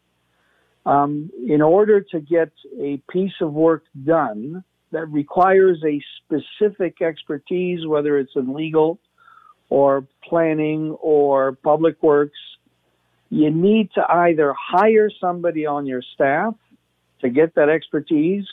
um, 0.87 1.31
in 1.47 1.61
order 1.63 2.01
to 2.01 2.21
get 2.21 2.51
a 2.79 3.03
piece 3.11 3.33
of 3.41 3.53
work 3.53 3.85
done 4.05 4.65
that 4.93 5.07
requires 5.07 5.83
a 5.87 6.03
specific 6.25 7.01
expertise, 7.01 7.87
whether 7.87 8.19
it's 8.19 8.33
in 8.35 8.55
legal 8.55 8.99
or 9.69 10.07
planning 10.25 10.91
or 11.01 11.53
public 11.53 12.03
works, 12.03 12.39
you 13.29 13.51
need 13.51 13.91
to 13.95 14.03
either 14.11 14.55
hire 14.59 15.09
somebody 15.21 15.65
on 15.65 15.87
your 15.87 16.03
staff 16.15 16.55
to 17.21 17.29
get 17.29 17.55
that 17.55 17.69
expertise 17.69 18.45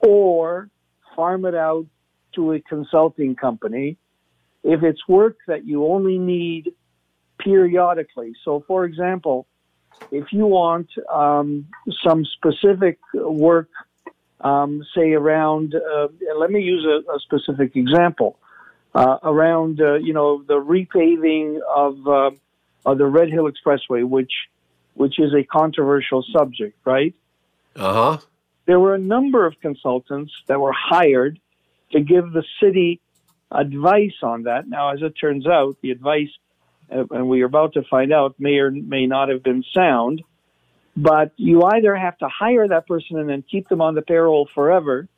or 0.00 0.68
farm 1.14 1.44
it 1.44 1.54
out 1.54 1.86
to 2.34 2.52
a 2.52 2.60
consulting 2.60 3.36
company 3.36 3.96
if 4.64 4.82
it's 4.82 5.06
work 5.08 5.36
that 5.46 5.64
you 5.66 5.86
only 5.86 6.18
need 6.18 6.72
periodically. 7.38 8.32
So, 8.44 8.64
for 8.66 8.84
example, 8.84 9.46
if 10.10 10.32
you 10.32 10.46
want 10.46 10.88
um, 11.12 11.66
some 12.04 12.24
specific 12.24 12.98
work, 13.14 13.70
um, 14.40 14.84
say 14.94 15.12
around, 15.12 15.74
uh, 15.74 16.08
let 16.36 16.50
me 16.50 16.60
use 16.60 16.84
a, 16.84 17.12
a 17.12 17.18
specific 17.20 17.76
example, 17.76 18.38
uh, 18.94 19.18
around 19.22 19.80
uh, 19.80 19.94
you 19.94 20.12
know 20.12 20.42
the 20.42 20.54
repaving 20.54 21.60
of 21.74 22.06
uh, 22.06 22.30
of 22.84 22.98
the 22.98 23.06
Red 23.06 23.30
Hill 23.30 23.50
Expressway, 23.50 24.06
which 24.06 24.32
which 24.94 25.18
is 25.18 25.32
a 25.34 25.44
controversial 25.44 26.24
subject, 26.32 26.76
right? 26.84 27.14
Uh 27.76 27.92
huh. 27.92 28.18
There 28.66 28.78
were 28.78 28.94
a 28.94 28.98
number 28.98 29.46
of 29.46 29.58
consultants 29.60 30.32
that 30.46 30.60
were 30.60 30.74
hired 30.74 31.38
to 31.92 32.00
give 32.00 32.32
the 32.32 32.44
city 32.60 33.00
advice 33.50 34.14
on 34.22 34.44
that. 34.44 34.68
Now, 34.68 34.92
as 34.92 35.02
it 35.02 35.14
turns 35.20 35.46
out, 35.46 35.76
the 35.82 35.90
advice 35.90 36.30
and 37.10 37.28
we 37.28 37.42
are 37.42 37.46
about 37.46 37.74
to 37.74 37.82
find 37.90 38.12
out, 38.12 38.34
may 38.38 38.58
or 38.58 38.70
may 38.70 39.06
not 39.06 39.28
have 39.28 39.42
been 39.42 39.64
sound. 39.74 40.22
But 40.96 41.32
you 41.36 41.62
either 41.62 41.96
have 41.96 42.18
to 42.18 42.28
hire 42.28 42.68
that 42.68 42.86
person 42.86 43.18
and 43.18 43.28
then 43.28 43.42
keep 43.50 43.68
them 43.68 43.80
on 43.80 43.94
the 43.94 44.02
payroll 44.02 44.48
forever, 44.54 45.08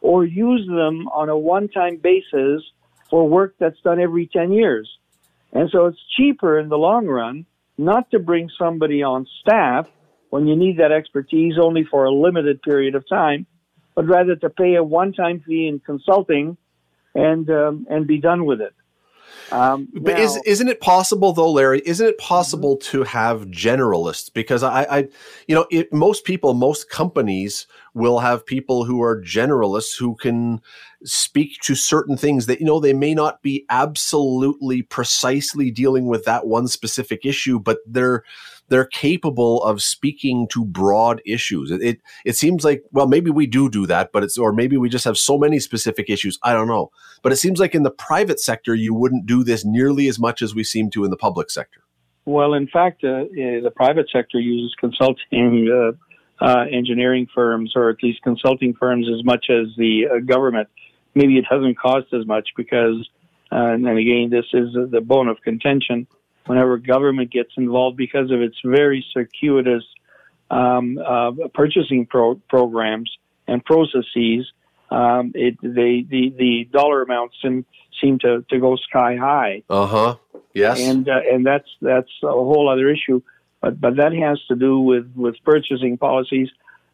or 0.00 0.24
use 0.24 0.66
them 0.66 1.08
on 1.08 1.28
a 1.28 1.36
one 1.36 1.68
time 1.68 1.96
basis 1.96 2.62
for 3.10 3.28
work 3.28 3.54
that's 3.58 3.80
done 3.82 4.00
every 4.00 4.26
10 4.26 4.52
years. 4.52 4.88
And 5.52 5.68
so 5.70 5.86
it's 5.86 5.98
cheaper 6.16 6.58
in 6.58 6.68
the 6.68 6.78
long 6.78 7.06
run 7.06 7.44
not 7.76 8.10
to 8.10 8.18
bring 8.18 8.48
somebody 8.58 9.02
on 9.02 9.26
staff 9.40 9.86
when 10.30 10.46
you 10.46 10.56
need 10.56 10.78
that 10.78 10.92
expertise 10.92 11.54
only 11.60 11.84
for 11.84 12.04
a 12.04 12.12
limited 12.12 12.62
period 12.62 12.94
of 12.94 13.08
time, 13.08 13.46
but 13.94 14.06
rather 14.06 14.36
to 14.36 14.48
pay 14.48 14.76
a 14.76 14.84
one-time 14.84 15.40
fee 15.40 15.66
in 15.66 15.80
consulting 15.80 16.56
and 17.14 17.50
um, 17.50 17.86
and 17.90 18.06
be 18.06 18.18
done 18.18 18.44
with 18.44 18.60
it. 18.60 18.72
Um, 19.52 19.88
but 19.92 20.14
now, 20.14 20.20
is 20.20 20.40
isn't 20.46 20.68
it 20.68 20.80
possible 20.80 21.32
though, 21.32 21.50
Larry? 21.50 21.82
Isn't 21.84 22.06
it 22.06 22.18
possible 22.18 22.76
mm-hmm. 22.76 22.90
to 22.90 23.02
have 23.04 23.46
generalists? 23.46 24.32
Because 24.32 24.62
I, 24.62 24.82
I 24.84 25.08
you 25.48 25.54
know, 25.54 25.66
it, 25.70 25.92
most 25.92 26.24
people, 26.24 26.54
most 26.54 26.88
companies 26.88 27.66
will 27.94 28.20
have 28.20 28.46
people 28.46 28.84
who 28.84 29.02
are 29.02 29.20
generalists 29.20 29.98
who 29.98 30.14
can 30.16 30.60
speak 31.04 31.58
to 31.62 31.74
certain 31.74 32.16
things 32.16 32.46
that 32.46 32.60
you 32.60 32.66
know 32.66 32.78
they 32.78 32.92
may 32.92 33.14
not 33.14 33.42
be 33.42 33.64
absolutely 33.70 34.82
precisely 34.82 35.70
dealing 35.70 36.06
with 36.06 36.24
that 36.24 36.46
one 36.46 36.68
specific 36.68 37.24
issue, 37.24 37.58
but 37.58 37.78
they're 37.86 38.22
they're 38.70 38.86
capable 38.86 39.62
of 39.64 39.82
speaking 39.82 40.48
to 40.48 40.64
broad 40.64 41.20
issues. 41.26 41.70
It, 41.70 41.82
it, 41.82 42.00
it 42.24 42.36
seems 42.36 42.64
like 42.64 42.82
well 42.92 43.06
maybe 43.06 43.30
we 43.30 43.46
do 43.46 43.68
do 43.68 43.86
that, 43.86 44.10
but 44.12 44.22
it's 44.22 44.38
or 44.38 44.52
maybe 44.52 44.76
we 44.76 44.88
just 44.88 45.04
have 45.04 45.18
so 45.18 45.36
many 45.36 45.58
specific 45.58 46.08
issues. 46.08 46.38
I 46.42 46.54
don't 46.54 46.68
know, 46.68 46.90
but 47.22 47.32
it 47.32 47.36
seems 47.36 47.60
like 47.60 47.74
in 47.74 47.82
the 47.82 47.90
private 47.90 48.40
sector 48.40 48.74
you 48.74 48.94
wouldn't 48.94 49.26
do 49.26 49.44
this 49.44 49.64
nearly 49.64 50.08
as 50.08 50.18
much 50.18 50.40
as 50.40 50.54
we 50.54 50.64
seem 50.64 50.88
to 50.90 51.04
in 51.04 51.10
the 51.10 51.16
public 51.16 51.50
sector. 51.50 51.82
Well, 52.24 52.54
in 52.54 52.68
fact, 52.68 53.02
uh, 53.02 53.24
the 53.34 53.72
private 53.74 54.08
sector 54.12 54.38
uses 54.38 54.74
consulting 54.78 55.68
uh, 55.68 56.44
uh, 56.44 56.64
engineering 56.70 57.26
firms, 57.34 57.72
or 57.74 57.90
at 57.90 58.02
least 58.02 58.22
consulting 58.22 58.74
firms, 58.74 59.08
as 59.08 59.24
much 59.24 59.46
as 59.50 59.66
the 59.76 60.04
uh, 60.06 60.18
government. 60.20 60.68
Maybe 61.14 61.38
it 61.38 61.44
doesn't 61.50 61.76
cost 61.76 62.06
as 62.12 62.24
much 62.26 62.50
because, 62.56 63.08
uh, 63.50 63.74
and 63.74 63.86
again, 63.86 64.28
this 64.30 64.46
is 64.52 64.68
the 64.90 65.00
bone 65.00 65.28
of 65.28 65.40
contention 65.42 66.06
whenever 66.50 66.78
government 66.78 67.30
gets 67.30 67.52
involved 67.56 67.96
because 67.96 68.32
of 68.32 68.42
its 68.42 68.56
very 68.64 69.06
circuitous 69.14 69.84
um, 70.50 70.98
uh, 70.98 71.30
purchasing 71.54 72.06
pro- 72.06 72.42
programs 72.48 73.08
and 73.46 73.64
processes. 73.64 74.50
Um, 74.90 75.30
it, 75.36 75.56
they, 75.62 76.04
the 76.10 76.34
the 76.36 76.68
dollar 76.72 77.02
amounts 77.02 77.36
seem, 77.40 77.64
seem 78.00 78.18
to, 78.24 78.44
to 78.50 78.58
go 78.58 78.74
sky 78.74 79.14
high. 79.14 79.62
Uh 79.70 79.86
huh. 79.86 80.16
Yes. 80.52 80.80
And 80.80 81.08
uh, 81.08 81.20
and 81.32 81.46
that's 81.46 81.68
that's 81.80 82.10
a 82.24 82.32
whole 82.32 82.68
other 82.68 82.90
issue, 82.90 83.22
but 83.60 83.80
but 83.80 83.94
that 83.98 84.12
has 84.12 84.40
to 84.48 84.56
do 84.56 84.80
with 84.80 85.12
with 85.14 85.36
purchasing 85.44 85.98
policies. 85.98 86.48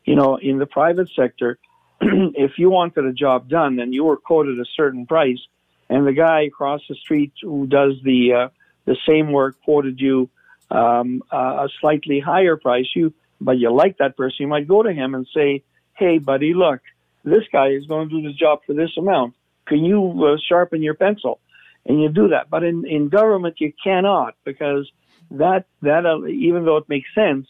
You 0.04 0.16
know, 0.16 0.36
in 0.36 0.58
the 0.58 0.66
private 0.66 1.08
sector, 1.16 1.58
if 2.02 2.58
you 2.58 2.68
wanted 2.68 3.06
a 3.06 3.14
job 3.14 3.48
done 3.48 3.80
and 3.80 3.94
you 3.94 4.04
were 4.04 4.18
quoted 4.18 4.60
a 4.60 4.66
certain 4.76 5.06
price, 5.06 5.40
and 5.88 6.06
the 6.06 6.12
guy 6.12 6.42
across 6.42 6.82
the 6.90 6.94
street 6.96 7.32
who 7.40 7.66
does 7.66 7.94
the 8.04 8.34
uh, 8.34 8.48
the 8.86 8.96
same 9.06 9.30
work 9.32 9.56
quoted 9.64 10.00
you 10.00 10.30
um, 10.70 11.22
uh, 11.32 11.66
a 11.66 11.68
slightly 11.80 12.20
higher 12.20 12.56
price, 12.56 12.86
you 12.94 13.12
but 13.40 13.58
you 13.58 13.70
like 13.70 13.98
that 13.98 14.16
person, 14.16 14.36
you 14.40 14.46
might 14.48 14.66
go 14.66 14.82
to 14.82 14.92
him 14.92 15.14
and 15.14 15.26
say, 15.34 15.62
"Hey, 15.94 16.18
buddy, 16.18 16.54
look, 16.54 16.80
this 17.24 17.44
guy 17.52 17.68
is 17.68 17.86
going 17.86 18.08
to 18.08 18.20
do 18.20 18.26
this 18.26 18.36
job 18.36 18.60
for 18.66 18.72
this 18.72 18.90
amount. 18.96 19.34
Can 19.66 19.84
you 19.84 20.24
uh, 20.24 20.36
sharpen 20.48 20.82
your 20.82 20.94
pencil?" 20.94 21.40
And 21.84 22.02
you 22.02 22.08
do 22.08 22.28
that. 22.28 22.50
But 22.50 22.64
in, 22.64 22.84
in 22.84 23.08
government, 23.08 23.60
you 23.60 23.72
cannot 23.84 24.34
because 24.44 24.90
that 25.30 25.66
that 25.82 26.06
uh, 26.06 26.26
even 26.26 26.64
though 26.64 26.78
it 26.78 26.88
makes 26.88 27.08
sense, 27.14 27.46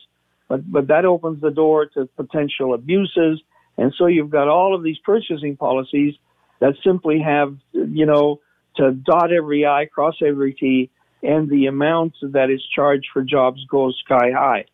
but 0.49 0.71
but 0.71 0.89
that 0.89 1.05
opens 1.05 1.41
the 1.41 1.51
door 1.51 1.87
to 1.87 2.07
potential 2.17 2.75
abuses, 2.75 3.41
and 3.79 3.95
so 3.97 4.07
you've 4.07 4.31
got 4.31 4.49
all 4.49 4.75
of 4.75 4.83
these 4.83 4.99
purchasing 4.99 5.57
policies 5.57 6.15
that 6.59 6.75
simply 6.85 7.21
have 7.21 7.57
you 7.73 8.07
know 8.07 8.41
to 8.77 8.93
dot 8.93 9.33
every 9.33 9.65
I, 9.65 9.87
cross 9.87 10.17
every 10.23 10.53
T, 10.53 10.91
and 11.27 11.51
the 11.51 11.67
amount 11.67 12.15
that 12.23 12.51
is 12.51 12.63
charged 12.75 13.09
for 13.13 13.23
jobs 13.23 13.65
goes 13.69 14.01
sky 14.05 14.31
high. 14.33 14.65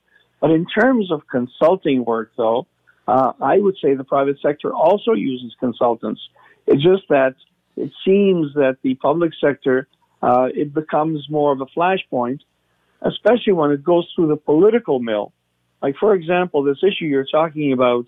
But 0.40 0.50
in 0.50 0.66
terms 0.66 1.11
of 1.11 1.23
consulting 1.30 2.04
work, 2.04 2.32
though, 2.37 2.66
uh, 3.08 3.32
I 3.41 3.58
would 3.58 3.76
say 3.82 3.95
the 3.95 4.04
private 4.04 4.38
sector 4.41 4.73
also 4.73 5.12
uses 5.12 5.54
consultants. 5.58 6.21
It's 6.67 6.82
just 6.82 7.04
that 7.08 7.34
it 7.76 7.91
seems 8.04 8.54
that 8.54 8.76
the 8.82 8.95
public 8.97 9.32
sector 9.41 9.88
uh, 10.23 10.49
it 10.54 10.73
becomes 10.75 11.26
more 11.28 11.52
of 11.52 11.60
a 11.60 11.67
flashpoint, 11.67 12.41
especially 13.00 13.54
when 13.54 13.71
it 13.73 13.82
goes 13.82 14.08
through 14.15 14.28
the 14.28 14.36
political 14.36 15.00
mill. 15.00 15.32
Like, 15.80 15.97
for 15.99 16.15
example, 16.15 16.62
this 16.62 16.78
issue 16.82 17.06
you're 17.06 17.26
talking 17.26 17.73
about 17.73 18.04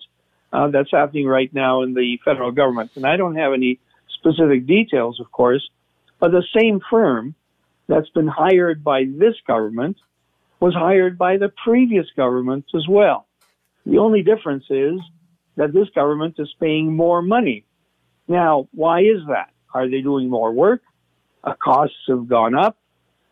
uh, 0.53 0.69
that's 0.69 0.91
happening 0.91 1.27
right 1.27 1.53
now 1.53 1.81
in 1.81 1.93
the 1.93 2.19
federal 2.23 2.51
government, 2.51 2.91
and 2.95 3.05
I 3.05 3.17
don't 3.17 3.35
have 3.35 3.53
any 3.53 3.79
specific 4.17 4.65
details, 4.65 5.19
of 5.19 5.31
course, 5.31 5.67
but 6.19 6.31
the 6.31 6.43
same 6.55 6.79
firm 6.89 7.35
that's 7.87 8.09
been 8.09 8.27
hired 8.27 8.83
by 8.83 9.05
this 9.05 9.35
government 9.47 9.97
was 10.59 10.73
hired 10.73 11.17
by 11.17 11.37
the 11.37 11.51
previous 11.63 12.07
government 12.15 12.65
as 12.75 12.87
well. 12.87 13.27
The 13.85 13.97
only 13.99 14.23
difference 14.23 14.65
is 14.69 14.99
that 15.57 15.73
this 15.73 15.89
government 15.93 16.35
is 16.39 16.53
paying 16.59 16.95
more 16.95 17.21
money. 17.21 17.65
Now, 18.27 18.67
why 18.71 19.01
is 19.01 19.21
that? 19.27 19.51
Are 19.73 19.89
they 19.89 20.01
doing 20.01 20.29
more 20.29 20.51
work? 20.51 20.81
Uh, 21.43 21.53
costs 21.53 21.95
have 22.07 22.27
gone 22.27 22.55
up, 22.55 22.77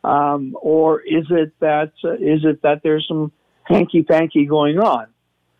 um, 0.03 0.55
or 0.61 1.01
is 1.01 1.25
it 1.31 1.53
that 1.59 1.93
uh, 2.03 2.13
is 2.13 2.45
it 2.45 2.61
that 2.61 2.81
there's 2.83 3.07
some 3.07 3.31
hanky 3.63 4.03
panky 4.03 4.45
going 4.45 4.77
on? 4.77 5.07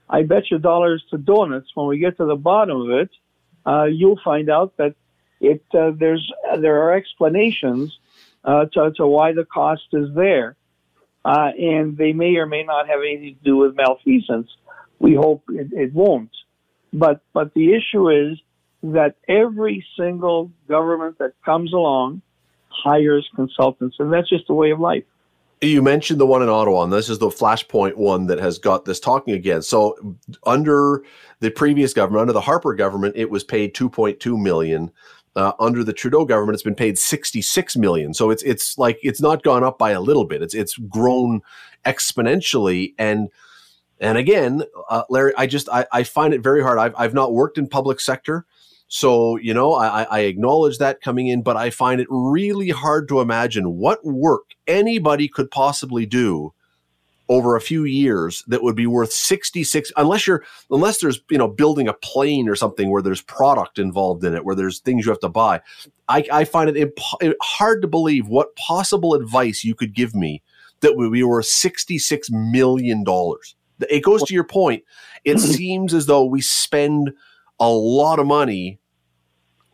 I 0.07 0.21
bet 0.21 0.51
you 0.51 0.59
dollars 0.59 1.03
to 1.09 1.17
donuts 1.17 1.69
when 1.73 1.87
we 1.87 1.97
get 1.97 2.17
to 2.17 2.25
the 2.25 2.35
bottom 2.35 2.81
of 2.81 2.89
it, 2.91 3.09
uh, 3.65 3.85
you'll 3.85 4.19
find 4.23 4.51
out 4.51 4.77
that 4.77 4.93
it 5.41 5.63
uh, 5.73 5.91
there's 5.97 6.31
there 6.59 6.83
are 6.83 6.93
explanations 6.93 7.97
uh, 8.43 8.65
to, 8.73 8.91
to 8.97 9.07
why 9.07 9.33
the 9.33 9.45
cost 9.45 9.83
is 9.93 10.09
there. 10.15 10.55
Uh, 11.25 11.51
and 11.57 11.97
they 11.97 12.11
may 12.11 12.35
or 12.35 12.45
may 12.45 12.63
not 12.63 12.87
have 12.87 12.99
anything 12.99 13.35
to 13.35 13.43
do 13.43 13.57
with 13.57 13.75
malfeasance. 13.75 14.49
We 14.99 15.15
hope 15.15 15.43
it, 15.49 15.67
it 15.71 15.93
won't. 15.93 16.31
But, 16.91 17.21
but 17.33 17.53
the 17.53 17.73
issue 17.73 18.09
is 18.09 18.37
that 18.83 19.15
every 19.27 19.85
single 19.97 20.51
government 20.67 21.17
that 21.19 21.33
comes 21.45 21.71
along 21.71 22.21
hires 22.67 23.27
consultants, 23.35 23.95
and 23.99 24.11
that's 24.11 24.29
just 24.29 24.47
the 24.47 24.53
way 24.53 24.71
of 24.71 24.79
life. 24.79 25.03
You 25.61 25.81
mentioned 25.81 26.19
the 26.19 26.25
one 26.25 26.41
in 26.41 26.49
Ottawa, 26.49 26.83
and 26.83 26.91
this 26.91 27.09
is 27.09 27.19
the 27.19 27.29
Flashpoint 27.29 27.95
one 27.95 28.27
that 28.27 28.39
has 28.39 28.59
got 28.59 28.83
this 28.83 28.99
talking 28.99 29.33
again. 29.33 29.61
So, 29.61 30.17
under 30.45 31.03
the 31.39 31.51
previous 31.51 31.93
government, 31.93 32.21
under 32.21 32.33
the 32.33 32.41
Harper 32.41 32.73
government, 32.73 33.15
it 33.15 33.29
was 33.29 33.45
paid 33.45 33.73
2.2 33.73 34.37
million 34.41 34.91
uh, 35.35 35.53
under 35.59 35.83
the 35.83 35.93
Trudeau 35.93 36.25
government, 36.25 36.55
it's 36.55 36.63
been 36.63 36.75
paid 36.75 36.97
66 36.97 37.77
million. 37.77 38.13
So 38.13 38.29
it's 38.29 38.43
it's 38.43 38.77
like 38.77 38.99
it's 39.01 39.21
not 39.21 39.43
gone 39.43 39.63
up 39.63 39.77
by 39.77 39.91
a 39.91 40.01
little 40.01 40.25
bit. 40.25 40.41
It's 40.41 40.53
it's 40.53 40.77
grown 40.77 41.41
exponentially. 41.85 42.93
And 42.97 43.29
and 43.99 44.17
again, 44.17 44.63
uh, 44.89 45.03
Larry, 45.09 45.33
I 45.37 45.47
just 45.47 45.69
I, 45.69 45.85
I 45.91 46.03
find 46.03 46.33
it 46.33 46.41
very 46.41 46.61
hard. 46.61 46.77
I've 46.77 46.93
I've 46.97 47.13
not 47.13 47.33
worked 47.33 47.57
in 47.57 47.67
public 47.67 47.99
sector, 47.99 48.45
so 48.87 49.37
you 49.37 49.53
know 49.53 49.73
I, 49.73 50.03
I 50.03 50.19
acknowledge 50.21 50.77
that 50.77 51.01
coming 51.01 51.27
in, 51.27 51.41
but 51.41 51.57
I 51.57 51.69
find 51.69 51.99
it 51.99 52.07
really 52.09 52.69
hard 52.69 53.07
to 53.09 53.21
imagine 53.21 53.77
what 53.77 54.05
work 54.05 54.43
anybody 54.67 55.27
could 55.27 55.49
possibly 55.49 56.05
do 56.05 56.53
over 57.29 57.55
a 57.55 57.61
few 57.61 57.85
years 57.85 58.43
that 58.47 58.63
would 58.63 58.75
be 58.75 58.87
worth 58.87 59.11
66 59.11 59.91
unless 59.95 60.27
you're 60.27 60.43
unless 60.71 60.99
there's 60.99 61.21
you 61.29 61.37
know 61.37 61.47
building 61.47 61.87
a 61.87 61.93
plane 61.93 62.49
or 62.49 62.55
something 62.55 62.91
where 62.91 63.01
there's 63.01 63.21
product 63.21 63.79
involved 63.79 64.23
in 64.23 64.35
it 64.35 64.43
where 64.43 64.55
there's 64.55 64.79
things 64.79 65.05
you 65.05 65.11
have 65.11 65.19
to 65.21 65.29
buy. 65.29 65.61
I, 66.09 66.25
I 66.31 66.43
find 66.43 66.69
it 66.69 66.77
imp- 66.77 67.37
hard 67.41 67.81
to 67.81 67.87
believe 67.87 68.27
what 68.27 68.55
possible 68.55 69.13
advice 69.13 69.63
you 69.63 69.73
could 69.73 69.93
give 69.93 70.13
me 70.13 70.41
that 70.81 70.97
would 70.97 71.11
be 71.11 71.23
worth 71.23 71.45
66 71.45 72.29
million 72.31 73.03
dollars. 73.03 73.55
It 73.89 74.03
goes 74.03 74.23
to 74.23 74.33
your 74.33 74.43
point. 74.43 74.83
It 75.23 75.39
seems 75.39 75.93
as 75.93 76.05
though 76.05 76.25
we 76.25 76.41
spend 76.41 77.13
a 77.59 77.69
lot 77.69 78.19
of 78.19 78.27
money 78.27 78.79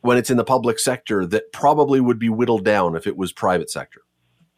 when 0.02 0.18
it's 0.18 0.30
in 0.30 0.38
the 0.38 0.44
public 0.44 0.80
sector 0.80 1.26
that 1.26 1.52
probably 1.52 2.00
would 2.00 2.20
be 2.20 2.30
whittled 2.30 2.64
down 2.64 2.96
if 2.96 3.08
it 3.08 3.18
was 3.18 3.34
private 3.34 3.70
sector 3.70 4.02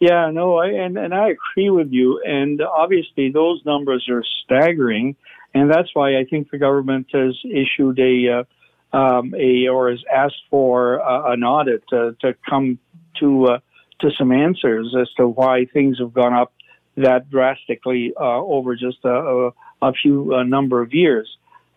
yeah, 0.02 0.32
no, 0.32 0.58
I, 0.58 0.70
and, 0.70 0.98
and 0.98 1.14
I 1.14 1.30
agree 1.30 1.70
with 1.70 1.92
you. 1.92 2.20
And 2.26 2.60
obviously, 2.60 3.32
those 3.32 3.62
numbers 3.66 4.08
are 4.10 4.24
staggering. 4.44 5.16
And 5.54 5.70
that's 5.70 5.90
why 5.94 6.18
I 6.18 6.26
think 6.28 6.50
the 6.50 6.58
government 6.58 7.08
has 7.14 7.38
issued 7.46 8.00
a, 8.00 8.44
uh, 8.94 8.98
um, 8.98 9.36
a 9.38 9.68
or 9.68 9.92
has 9.92 10.04
asked 10.12 10.42
for 10.50 11.00
uh, 11.02 11.32
an 11.32 11.44
audit 11.44 11.84
to, 11.90 12.16
to 12.22 12.36
come 12.50 12.80
to, 13.20 13.46
uh, 13.46 13.60
to 14.00 14.10
some 14.18 14.32
answers 14.32 14.96
as 15.00 15.08
to 15.18 15.28
why 15.28 15.68
things 15.72 16.00
have 16.00 16.16
gone 16.16 16.34
up 16.34 16.52
that 16.98 17.30
drastically 17.30 18.12
uh, 18.20 18.24
over 18.24 18.76
just 18.76 19.06
a, 19.06 19.52
a, 19.84 19.94
few 19.94 20.34
uh, 20.34 20.42
number 20.42 20.82
of 20.82 20.96
years. 20.96 21.30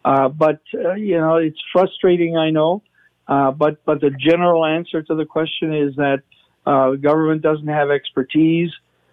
Uh, 0.02 0.30
but, 0.30 0.60
you 0.72 1.18
know, 1.18 1.36
it's 1.36 1.60
frustrating, 1.74 2.38
I 2.38 2.50
know. 2.50 2.82
but, 3.26 3.84
but 3.84 4.00
the 4.00 4.10
general 4.10 4.64
answer 4.64 5.02
to 5.02 5.14
the 5.14 5.26
question 5.26 5.74
is 5.74 5.96
that 5.96 6.22
uh, 6.66 6.90
the 6.92 6.96
government 6.96 7.42
doesn't 7.42 7.68
have 7.68 7.90
expertise 7.90 8.70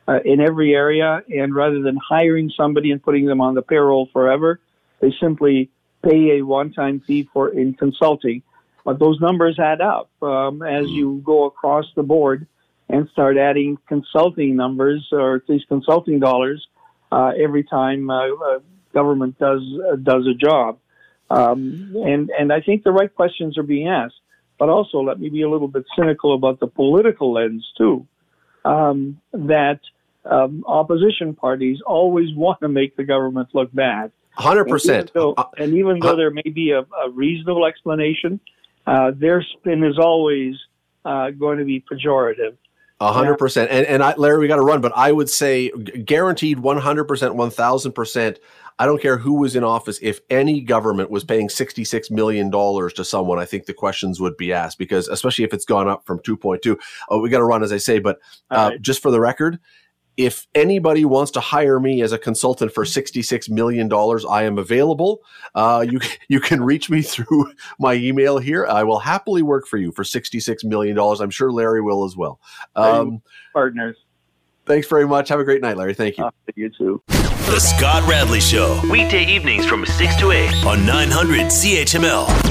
uh, 0.07 0.19
in 0.25 0.39
every 0.39 0.73
area, 0.73 1.23
and 1.29 1.53
rather 1.53 1.81
than 1.81 1.97
hiring 1.97 2.51
somebody 2.55 2.91
and 2.91 3.01
putting 3.01 3.25
them 3.25 3.41
on 3.41 3.55
the 3.55 3.61
payroll 3.61 4.07
forever, 4.11 4.59
they 4.99 5.13
simply 5.19 5.69
pay 6.03 6.39
a 6.39 6.41
one-time 6.41 7.01
fee 7.05 7.29
for 7.31 7.49
in 7.49 7.73
consulting. 7.73 8.41
But 8.83 8.99
those 8.99 9.19
numbers 9.19 9.59
add 9.59 9.79
up 9.81 10.09
um, 10.23 10.63
as 10.63 10.87
you 10.89 11.21
go 11.23 11.45
across 11.45 11.85
the 11.95 12.03
board, 12.03 12.47
and 12.91 13.07
start 13.09 13.37
adding 13.37 13.77
consulting 13.87 14.55
numbers 14.55 15.07
or 15.11 15.35
at 15.35 15.47
least 15.47 15.67
consulting 15.69 16.19
dollars 16.19 16.67
uh, 17.11 17.31
every 17.39 17.63
time 17.63 18.09
uh, 18.09 18.27
uh, 18.27 18.59
government 18.93 19.39
does 19.39 19.61
uh, 19.89 19.95
does 19.95 20.27
a 20.27 20.33
job. 20.33 20.77
Um, 21.29 21.95
and 22.05 22.29
and 22.37 22.51
I 22.51 22.59
think 22.59 22.83
the 22.83 22.91
right 22.91 23.13
questions 23.13 23.57
are 23.57 23.63
being 23.63 23.87
asked. 23.87 24.19
But 24.61 24.69
also, 24.69 24.99
let 24.99 25.19
me 25.19 25.29
be 25.29 25.41
a 25.41 25.49
little 25.49 25.67
bit 25.67 25.85
cynical 25.97 26.35
about 26.35 26.59
the 26.59 26.67
political 26.67 27.33
lens 27.33 27.67
too. 27.79 28.05
Um, 28.63 29.19
that 29.33 29.79
um, 30.23 30.63
opposition 30.67 31.33
parties 31.33 31.79
always 31.83 32.27
want 32.35 32.59
to 32.59 32.67
make 32.67 32.95
the 32.95 33.03
government 33.03 33.49
look 33.55 33.73
bad. 33.73 34.11
Hundred 34.33 34.65
percent. 34.65 35.09
And 35.57 35.73
even 35.73 35.97
though 35.99 36.15
there 36.15 36.29
may 36.29 36.47
be 36.53 36.73
a, 36.73 36.81
a 36.81 37.09
reasonable 37.09 37.65
explanation, 37.65 38.39
uh, 38.85 39.13
their 39.15 39.41
spin 39.41 39.83
is 39.83 39.97
always 39.97 40.53
uh, 41.05 41.31
going 41.31 41.57
to 41.57 41.65
be 41.65 41.83
pejorative. 41.91 42.55
A 43.01 43.11
hundred 43.11 43.37
percent. 43.37 43.71
And 43.71 43.85
and 43.87 44.03
I, 44.03 44.13
Larry, 44.15 44.39
we 44.39 44.47
got 44.47 44.57
to 44.57 44.61
run, 44.61 44.79
but 44.79 44.91
I 44.95 45.11
would 45.11 45.29
say 45.29 45.71
guaranteed 45.71 46.59
one 46.59 46.77
hundred 46.77 47.05
percent, 47.05 47.33
one 47.33 47.49
thousand 47.49 47.93
percent. 47.93 48.39
I 48.77 48.85
don't 48.85 49.01
care 49.01 49.17
who 49.17 49.33
was 49.33 49.55
in 49.55 49.63
office. 49.63 49.97
If 50.03 50.21
any 50.29 50.61
government 50.61 51.09
was 51.09 51.23
paying 51.23 51.49
sixty 51.49 51.83
six 51.83 52.11
million 52.11 52.51
dollars 52.51 52.93
to 52.93 53.03
someone, 53.03 53.39
I 53.39 53.45
think 53.45 53.65
the 53.65 53.73
questions 53.73 54.19
would 54.19 54.37
be 54.37 54.53
asked 54.53 54.77
because, 54.77 55.07
especially 55.07 55.45
if 55.45 55.53
it's 55.53 55.65
gone 55.65 55.87
up 55.87 56.05
from 56.05 56.19
two 56.19 56.37
point 56.37 56.61
two. 56.61 56.77
Oh, 57.09 57.19
we 57.19 57.29
got 57.29 57.39
to 57.39 57.43
run, 57.43 57.63
as 57.63 57.71
I 57.71 57.77
say. 57.77 57.97
But 57.97 58.19
uh, 58.51 58.69
right. 58.71 58.81
just 58.81 59.01
for 59.01 59.09
the 59.09 59.19
record, 59.19 59.59
if 60.25 60.47
anybody 60.55 61.05
wants 61.05 61.31
to 61.31 61.39
hire 61.39 61.79
me 61.79 62.01
as 62.01 62.11
a 62.11 62.17
consultant 62.17 62.73
for 62.73 62.83
$66 62.83 63.49
million, 63.49 63.91
I 64.29 64.43
am 64.43 64.57
available. 64.57 65.21
Uh, 65.55 65.85
you, 65.87 65.99
you 66.27 66.39
can 66.39 66.63
reach 66.63 66.89
me 66.89 67.01
through 67.01 67.51
my 67.79 67.93
email 67.93 68.37
here. 68.37 68.65
I 68.65 68.83
will 68.83 68.99
happily 68.99 69.41
work 69.41 69.67
for 69.67 69.77
you 69.77 69.91
for 69.91 70.03
$66 70.03 70.63
million. 70.63 70.97
I'm 70.97 71.29
sure 71.29 71.51
Larry 71.51 71.81
will 71.81 72.03
as 72.03 72.15
well. 72.15 72.39
Um, 72.75 73.21
partners. 73.53 73.97
Thanks 74.65 74.87
very 74.87 75.07
much. 75.07 75.29
Have 75.29 75.39
a 75.39 75.43
great 75.43 75.61
night, 75.61 75.77
Larry. 75.77 75.93
Thank 75.93 76.17
you. 76.17 76.25
Uh, 76.25 76.31
you 76.55 76.69
too. 76.69 77.01
The 77.07 77.59
Scott 77.59 78.07
Radley 78.07 78.39
Show, 78.39 78.79
weekday 78.89 79.25
evenings 79.25 79.65
from 79.65 79.85
6 79.85 80.15
to 80.17 80.31
8 80.31 80.65
on 80.65 80.85
900 80.85 81.47
CHML. 81.47 82.50